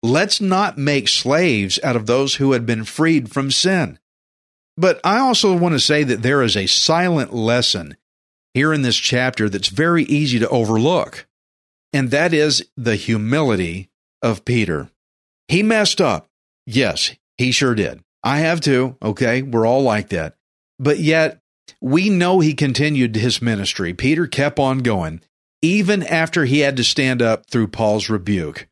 Let's 0.01 0.39
not 0.39 0.77
make 0.77 1.09
slaves 1.09 1.77
out 1.83 1.97
of 1.97 2.05
those 2.05 2.35
who 2.35 2.53
had 2.53 2.65
been 2.65 2.85
freed 2.85 3.31
from 3.31 3.51
sin. 3.51 3.99
But 4.77 5.01
I 5.03 5.19
also 5.19 5.57
want 5.57 5.73
to 5.73 5.79
say 5.79 6.05
that 6.05 6.21
there 6.21 6.41
is 6.41 6.55
a 6.55 6.67
silent 6.67 7.33
lesson 7.33 7.97
here 8.59 8.73
in 8.73 8.81
this 8.81 8.97
chapter 8.97 9.47
that's 9.47 9.69
very 9.69 10.03
easy 10.03 10.37
to 10.37 10.49
overlook, 10.49 11.25
and 11.93 12.11
that 12.11 12.33
is 12.33 12.67
the 12.75 12.97
humility 12.97 13.89
of 14.21 14.43
Peter. 14.43 14.91
He 15.47 15.63
messed 15.63 16.01
up. 16.01 16.27
Yes, 16.65 17.15
he 17.37 17.53
sure 17.53 17.73
did. 17.73 18.03
I 18.21 18.39
have 18.39 18.59
too. 18.59 18.97
Okay. 19.01 19.41
We're 19.41 19.65
all 19.65 19.81
like 19.81 20.09
that. 20.09 20.35
But 20.77 20.99
yet, 20.99 21.39
we 21.79 22.09
know 22.09 22.41
he 22.41 22.53
continued 22.53 23.15
his 23.15 23.41
ministry. 23.41 23.93
Peter 23.93 24.27
kept 24.27 24.59
on 24.59 24.79
going, 24.79 25.21
even 25.61 26.03
after 26.03 26.43
he 26.43 26.59
had 26.59 26.75
to 26.75 26.83
stand 26.83 27.21
up 27.21 27.45
through 27.45 27.69
Paul's 27.69 28.09
rebuke. 28.09 28.67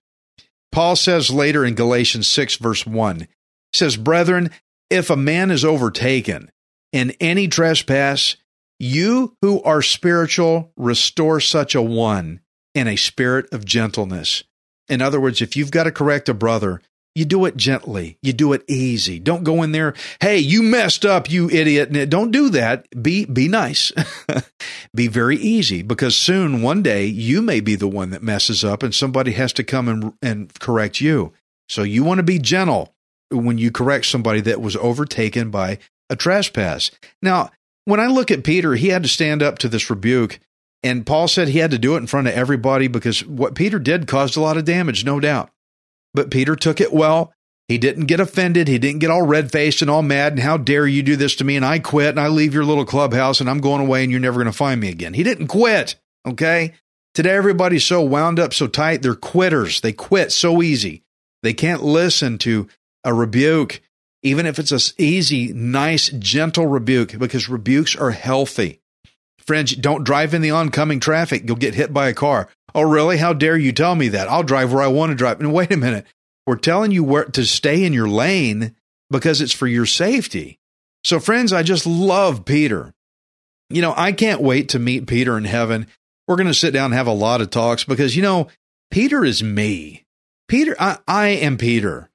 Paul 0.73 0.97
says 0.97 1.30
later 1.30 1.63
in 1.63 1.76
Galatians 1.76 2.28
6, 2.28 2.58
verse 2.58 2.86
1, 2.86 3.30
says, 3.71 3.95
Brethren, 3.95 4.50
if 4.89 5.10
a 5.10 5.15
man 5.15 5.50
is 5.50 5.63
overtaken 5.63 6.52
in 6.91 7.12
any 7.21 7.47
trespass, 7.47 8.36
you 8.80 9.36
who 9.42 9.62
are 9.63 9.82
spiritual, 9.82 10.72
restore 10.78 11.40
such 11.40 11.76
a 11.76 11.82
one 11.82 12.42
in 12.76 12.88
a 12.88 12.96
spirit 12.96 13.52
of 13.52 13.66
gentleness. 13.66 14.44
In 14.88 15.02
other 15.02 15.20
words, 15.20 15.42
if 15.42 15.58
you've 15.58 15.72
got 15.72 15.84
to 15.84 15.92
correct 15.92 16.30
a 16.30 16.34
brother, 16.34 16.82
you 17.18 17.26
do 17.26 17.46
it 17.46 17.58
gently. 17.58 18.20
You 18.22 18.32
do 18.32 18.54
it 18.54 18.63
easy. 18.68 19.18
Don't 19.18 19.44
go 19.44 19.63
in 19.63 19.72
there, 19.72 19.96
hey, 20.22 20.38
you 20.38 20.62
messed 20.62 21.04
up, 21.04 21.32
you 21.32 21.50
idiot. 21.50 22.10
Don't 22.12 22.30
do 22.30 22.50
that. 22.50 22.86
Be 23.02 23.26
be 23.26 23.48
nice. 23.48 23.92
be 24.96 25.08
very 25.08 25.38
easy 25.38 25.82
because 25.82 26.16
soon 26.16 26.62
one 26.62 26.84
day 26.84 27.06
you 27.06 27.42
may 27.42 27.60
be 27.60 27.74
the 27.74 27.88
one 27.88 28.12
that 28.12 28.22
messes 28.22 28.63
up 28.63 28.84
and 28.84 28.94
somebody 28.94 29.32
has 29.32 29.52
to 29.54 29.63
come 29.63 29.88
and, 29.90 30.13
and 30.22 30.60
correct 30.60 31.02
you. 31.02 31.34
So 31.68 31.82
you 31.82 32.04
want 32.04 32.20
to 32.20 32.24
be 32.24 32.38
gentle 32.38 32.94
when 33.32 33.58
you 33.58 33.72
correct 33.72 34.06
somebody 34.06 34.42
that 34.42 34.62
was 34.62 34.76
overtaken 34.76 35.50
by 35.50 35.80
a 36.12 36.16
trespass. 36.16 36.92
Now, 37.24 37.50
when 37.88 38.02
I 38.02 38.08
look 38.08 38.32
at 38.32 38.43
Peter, 38.43 38.76
he 38.76 38.89
had 38.89 39.04
to 39.04 39.10
stand 39.10 39.41
up 39.41 39.60
to 39.60 39.69
this 39.69 39.89
rebuke. 39.89 40.41
And 40.84 41.06
Paul 41.06 41.30
said 41.30 41.47
he 41.47 41.60
had 41.60 41.71
to 41.71 41.80
do 41.80 41.95
it 41.95 42.00
in 42.00 42.08
front 42.08 42.28
of 42.28 42.34
everybody 42.34 42.89
because 42.89 43.26
what 43.26 43.56
Peter 43.56 43.80
did 43.80 44.08
caused 44.08 44.36
a 44.36 44.41
lot 44.41 44.58
of 44.58 44.65
damage, 44.65 45.06
no 45.06 45.21
doubt. 45.21 45.52
But 46.13 46.30
Peter 46.30 46.58
took 46.58 46.82
it 46.82 46.91
well. 46.91 47.32
He 47.69 47.78
didn't 47.78 48.08
get 48.08 48.19
offended. 48.19 48.67
He 48.67 48.78
didn't 48.78 49.00
get 49.00 49.10
all 49.10 49.21
red 49.21 49.54
faced 49.54 49.82
and 49.82 49.89
all 49.89 50.02
mad. 50.02 50.34
And 50.34 50.41
how 50.41 50.58
dare 50.58 50.86
you 50.86 51.02
do 51.02 51.15
this 51.15 51.34
to 51.38 51.45
me? 51.45 51.56
And 51.56 51.63
I 51.63 51.80
quit 51.80 52.10
and 52.10 52.19
I 52.19 52.28
leave 52.28 52.54
your 52.54 52.65
little 52.65 52.84
clubhouse 52.84 53.39
and 53.39 53.50
I'm 53.50 53.62
going 53.62 53.82
away 53.82 54.04
and 54.04 54.12
you're 54.12 54.19
never 54.19 54.36
going 54.36 54.52
to 54.52 54.58
find 54.58 54.82
me 54.82 54.89
again. 54.89 55.13
He 55.13 55.23
didn't 55.23 55.47
quit. 55.47 55.95
Okay. 56.28 56.73
Today, 57.13 57.36
everybody's 57.36 57.86
so 57.86 58.02
wound 58.02 58.38
up, 58.38 58.54
so 58.54 58.67
tight. 58.67 59.02
They're 59.02 59.15
quitters. 59.15 59.80
They 59.80 59.93
quit 59.93 60.34
so 60.34 60.62
easy. 60.62 61.04
They 61.41 61.54
can't 61.54 61.84
listen 61.84 62.38
to 62.39 62.67
a 63.06 63.13
rebuke, 63.13 63.82
even 64.23 64.45
if 64.45 64.60
it's 64.60 64.71
a 64.71 65.01
easy, 65.01 65.53
nice, 65.53 66.10
gentle 66.10 66.67
rebuke, 66.67 67.17
because 67.17 67.49
rebukes 67.49 67.95
are 67.95 68.12
healthy. 68.12 68.82
Friends, 69.39 69.75
don't 69.75 70.03
drive 70.03 70.34
in 70.34 70.41
the 70.41 70.51
oncoming 70.51 70.99
traffic. 70.99 71.43
You'll 71.45 71.56
get 71.56 71.75
hit 71.75 71.93
by 71.93 72.10
a 72.10 72.13
car. 72.13 72.49
Oh, 72.75 72.82
really? 72.82 73.17
How 73.17 73.34
dare 73.34 73.58
you 73.58 73.71
tell 73.71 73.95
me 73.95 74.10
that? 74.10 74.27
I'll 74.27 74.43
drive 74.43 74.73
where 74.73 74.84
I 74.84 74.88
want 74.88 75.12
to 75.12 75.15
drive. 75.15 75.39
And 75.39 75.53
wait 75.53 75.71
a 75.71 75.77
minute. 75.77 76.06
We're 76.45 76.58
telling 76.58 76.91
you 76.91 77.03
where 77.03 77.25
to 77.25 77.45
stay 77.45 77.84
in 77.84 77.93
your 77.93 78.10
lane 78.10 78.75
because 79.10 79.41
it's 79.41 79.53
for 79.53 79.67
your 79.67 79.86
safety. 79.86 80.60
So, 81.03 81.19
friends, 81.19 81.53
I 81.53 81.63
just 81.63 81.86
love 81.86 82.43
Peter. 82.43 82.93
You 83.69 83.82
know, 83.82 83.93
I 83.95 84.12
can't 84.12 84.41
wait 84.41 84.69
to 84.69 84.80
meet 84.80 85.08
Peter 85.08 85.38
in 85.38 85.45
heaven. 85.45 85.88
We're 86.27 86.36
going 86.36 86.47
to 86.47 86.53
sit 86.53 86.71
down 86.71 86.86
and 86.86 86.93
have 86.95 87.08
a 87.08 87.13
lot 87.13 87.41
of 87.41 87.49
talks 87.49 87.84
because, 87.84 88.15
you 88.15 88.21
know, 88.21 88.49
Peter 88.91 89.23
is 89.23 89.41
me. 89.41 90.03
Peter, 90.47 90.75
I, 90.80 90.97
I 91.08 91.27
am 91.27 91.58
Peter, 91.58 92.10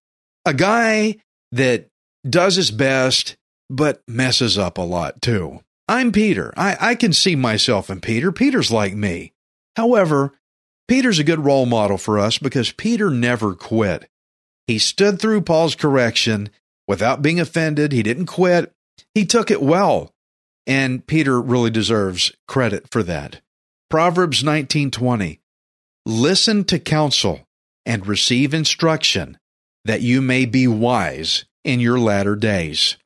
a 0.44 0.54
guy 0.54 1.16
that 1.52 1.88
does 2.28 2.56
his 2.56 2.70
best, 2.70 3.36
but 3.68 4.02
messes 4.06 4.58
up 4.58 4.78
a 4.78 4.82
lot 4.82 5.20
too. 5.22 5.60
I'm 5.88 6.12
Peter. 6.12 6.52
I, 6.56 6.76
I 6.80 6.94
can 6.94 7.12
see 7.12 7.36
myself 7.36 7.90
in 7.90 8.00
Peter. 8.00 8.32
Peter's 8.32 8.70
like 8.70 8.94
me. 8.94 9.32
However, 9.76 10.38
Peter's 10.88 11.18
a 11.18 11.24
good 11.24 11.44
role 11.44 11.66
model 11.66 11.98
for 11.98 12.18
us 12.18 12.38
because 12.38 12.72
Peter 12.72 13.10
never 13.10 13.54
quit. 13.54 14.08
He 14.66 14.78
stood 14.78 15.20
through 15.20 15.42
Paul's 15.42 15.74
correction 15.74 16.50
without 16.86 17.22
being 17.22 17.40
offended. 17.40 17.92
He 17.92 18.02
didn't 18.02 18.26
quit. 18.26 18.72
He 19.14 19.24
took 19.24 19.50
it 19.50 19.62
well. 19.62 20.12
And 20.66 21.06
Peter 21.06 21.40
really 21.40 21.70
deserves 21.70 22.32
credit 22.46 22.86
for 22.90 23.02
that. 23.02 23.40
Proverbs 23.90 24.42
19:20 24.42 25.40
Listen 26.06 26.64
to 26.64 26.78
counsel 26.78 27.46
and 27.84 28.06
receive 28.06 28.54
instruction 28.54 29.38
that 29.84 30.02
you 30.02 30.22
may 30.22 30.46
be 30.46 30.66
wise 30.66 31.44
in 31.64 31.80
your 31.80 31.98
latter 31.98 32.36
days. 32.36 32.96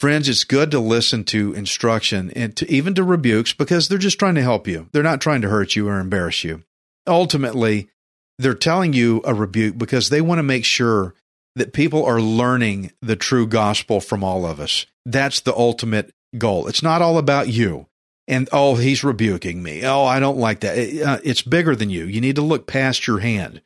Friends, 0.00 0.28
it's 0.28 0.44
good 0.44 0.70
to 0.72 0.80
listen 0.80 1.22
to 1.24 1.52
instruction 1.54 2.32
and 2.32 2.56
to 2.56 2.68
even 2.70 2.94
to 2.94 3.04
rebukes 3.04 3.52
because 3.52 3.86
they're 3.86 3.98
just 3.98 4.18
trying 4.18 4.34
to 4.34 4.42
help 4.42 4.66
you. 4.66 4.88
They're 4.92 5.02
not 5.02 5.20
trying 5.20 5.42
to 5.42 5.48
hurt 5.48 5.76
you 5.76 5.88
or 5.88 6.00
embarrass 6.00 6.42
you. 6.42 6.64
Ultimately, 7.06 7.88
they're 8.38 8.54
telling 8.54 8.92
you 8.92 9.22
a 9.24 9.32
rebuke 9.32 9.78
because 9.78 10.08
they 10.08 10.20
want 10.20 10.40
to 10.40 10.42
make 10.42 10.64
sure 10.64 11.14
that 11.54 11.72
people 11.72 12.04
are 12.04 12.20
learning 12.20 12.92
the 13.00 13.16
true 13.16 13.46
gospel 13.46 14.00
from 14.00 14.24
all 14.24 14.44
of 14.44 14.58
us. 14.58 14.86
That's 15.06 15.40
the 15.40 15.54
ultimate 15.54 16.12
goal. 16.36 16.66
It's 16.66 16.82
not 16.82 17.02
all 17.02 17.18
about 17.18 17.48
you. 17.48 17.86
And 18.28 18.48
oh, 18.52 18.76
he's 18.76 19.04
rebuking 19.04 19.62
me. 19.62 19.84
Oh, 19.84 20.04
I 20.04 20.20
don't 20.20 20.38
like 20.38 20.60
that. 20.60 21.02
Uh, 21.02 21.18
it's 21.24 21.42
bigger 21.42 21.76
than 21.76 21.90
you. 21.90 22.04
You 22.04 22.20
need 22.20 22.36
to 22.36 22.42
look 22.42 22.66
past 22.66 23.06
your 23.06 23.18
hand. 23.18 23.60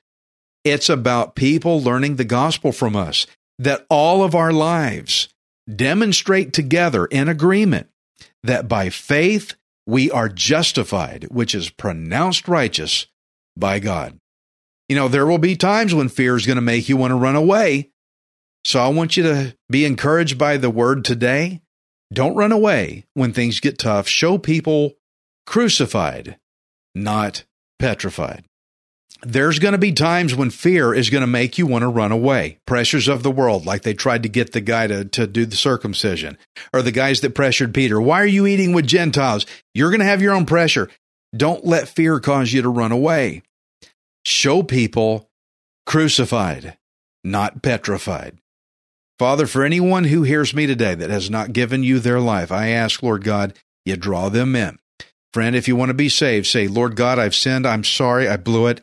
It's 0.65 0.89
about 0.89 1.37
people 1.37 1.81
learning 1.81 2.17
the 2.17 2.25
gospel 2.25 2.73
from 2.73 2.97
us, 2.97 3.27
that 3.59 3.87
all 3.89 4.23
of 4.23 4.35
our 4.35 4.53
lives 4.53 5.29
demonstrate 5.73 6.53
together 6.53 7.07
in 7.07 7.29
agreement 7.29 7.89
that 8.43 8.69
by 8.69 8.89
faith 8.89 9.55
we 9.87 10.11
are 10.11 10.29
justified, 10.29 11.27
which 11.31 11.55
is 11.55 11.71
pronounced 11.71 12.49
righteous 12.49 13.07
by 13.57 13.79
God. 13.79 14.19
You 14.89 14.97
know, 14.97 15.09
there 15.09 15.27
will 15.27 15.39
be 15.39 15.57
times 15.57 15.95
when 15.95 16.09
fear 16.09 16.37
is 16.37 16.47
going 16.47 16.57
to 16.57 16.63
make 16.63 16.89
you 16.89 16.97
want 16.97 17.11
to 17.11 17.17
run 17.17 17.37
away. 17.37 17.91
So 18.65 18.81
I 18.81 18.89
want 18.89 19.17
you 19.17 19.23
to 19.25 19.57
be 19.71 19.85
encouraged 19.85 20.39
by 20.39 20.57
the 20.57 20.71
word 20.71 21.05
today. 21.05 21.63
Don't 22.13 22.37
run 22.37 22.53
away 22.53 23.05
when 23.15 23.33
things 23.33 23.61
get 23.61 23.79
tough. 23.79 24.07
Show 24.09 24.39
people 24.39 24.95
crucified, 25.47 26.39
not 26.95 27.45
petrified. 27.79 28.45
There's 29.23 29.59
going 29.59 29.73
to 29.73 29.79
be 29.79 29.93
times 29.93 30.35
when 30.35 30.51
fear 30.51 30.93
is 30.93 31.11
going 31.11 31.23
to 31.23 31.27
make 31.27 31.57
you 31.57 31.67
want 31.67 31.83
to 31.83 31.89
run 31.89 32.13
away. 32.13 32.59
Pressures 32.67 33.09
of 33.09 33.23
the 33.23 33.31
world, 33.31 33.65
like 33.65 33.83
they 33.83 33.95
tried 33.95 34.23
to 34.25 34.29
get 34.29 34.53
the 34.53 34.61
guy 34.61 34.87
to, 34.87 35.05
to 35.07 35.27
do 35.27 35.47
the 35.47 35.57
circumcision, 35.57 36.37
or 36.73 36.83
the 36.83 36.93
guys 36.93 37.21
that 37.23 37.35
pressured 37.35 37.73
Peter. 37.73 38.01
Why 38.01 38.21
are 38.21 38.27
you 38.27 38.47
eating 38.47 38.73
with 38.73 38.87
Gentiles? 38.87 39.47
You're 39.75 39.91
going 39.91 40.01
to 40.01 40.07
have 40.07 40.23
your 40.23 40.35
own 40.35 40.45
pressure. 40.45 40.91
Don't 41.35 41.65
let 41.65 41.89
fear 41.89 42.21
cause 42.21 42.53
you 42.53 42.63
to 42.63 42.69
run 42.69 42.93
away. 42.93 43.43
Show 44.25 44.63
people 44.63 45.29
crucified, 45.87 46.77
not 47.25 47.63
petrified. 47.63 48.39
Father, 49.19 49.47
for 49.47 49.65
anyone 49.65 50.05
who 50.05 50.25
hears 50.25 50.53
me 50.53 50.67
today 50.67 50.95
that 50.95 51.11
has 51.11 51.31
not 51.31 51.55
given 51.55 51.83
you 51.83 52.01
their 52.01 52.21
life, 52.21 52.53
I 52.53 52.69
ask, 52.69 53.03
Lord 53.03 53.25
God, 53.25 53.55
you 53.87 53.97
draw 53.97 54.29
them 54.29 54.55
in. 54.55 54.79
Friend, 55.33 55.57
if 55.57 55.69
you 55.69 55.77
want 55.77 55.89
to 55.89 55.95
be 55.95 56.09
saved, 56.09 56.47
say, 56.47 56.69
Lord 56.69 56.97
God, 56.97 57.19
I've 57.19 57.35
sinned. 57.35 57.67
I'm 57.67 57.85
sorry. 57.85 58.29
I 58.29 58.37
blew 58.37 58.67
it. 58.67 58.83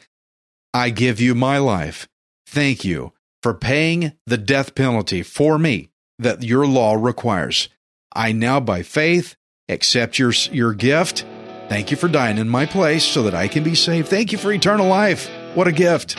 I 0.74 0.90
give 0.90 1.22
you 1.22 1.36
my 1.36 1.60
life. 1.60 2.08
Thank 2.48 2.84
you 2.84 3.14
for 3.44 3.54
paying 3.54 4.14
the 4.26 4.38
death 4.38 4.74
penalty 4.74 5.22
for 5.22 5.60
me 5.60 5.90
that 6.18 6.42
your 6.42 6.66
law 6.66 6.96
requires. 6.96 7.70
I 8.16 8.32
now, 8.32 8.60
by 8.60 8.82
faith, 8.82 9.36
accept 9.70 10.18
your, 10.18 10.32
your 10.52 10.74
gift. 10.74 11.26
Thank 11.70 11.92
you 11.92 11.98
for 11.98 12.08
dying 12.08 12.38
in 12.38 12.50
my 12.50 12.66
place 12.66 13.04
so 13.04 13.24
that 13.24 13.36
I 13.36 13.48
can 13.48 13.64
be 13.64 13.76
saved. 13.76 14.08
Thank 14.08 14.32
you 14.32 14.38
for 14.38 14.52
eternal 14.52 14.88
life. 14.88 15.30
What 15.54 15.68
a 15.68 15.72
gift. 15.72 16.18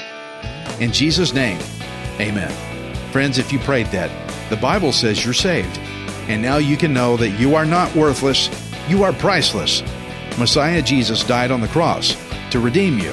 In 0.81 0.93
Jesus' 0.93 1.35
name, 1.35 1.61
amen. 2.21 2.53
Friends, 3.11 3.38
if 3.38 3.53
you 3.53 3.59
prayed 3.61 3.87
that, 3.88 4.11
the 4.51 4.57
Bible 4.57 4.93
says 4.93 5.25
you're 5.25 5.35
saved. 5.35 5.79
And 6.29 6.43
now 6.43 6.57
you 6.57 6.77
can 6.77 6.93
know 6.93 7.17
that 7.17 7.40
you 7.40 7.55
are 7.55 7.67
not 7.67 7.95
worthless, 7.95 8.49
you 8.88 9.03
are 9.03 9.12
priceless. 9.12 9.83
Messiah 10.38 10.83
Jesus 10.83 11.25
died 11.25 11.51
on 11.51 11.61
the 11.61 11.69
cross 11.69 12.17
to 12.51 12.61
redeem 12.61 12.99
you. 12.99 13.12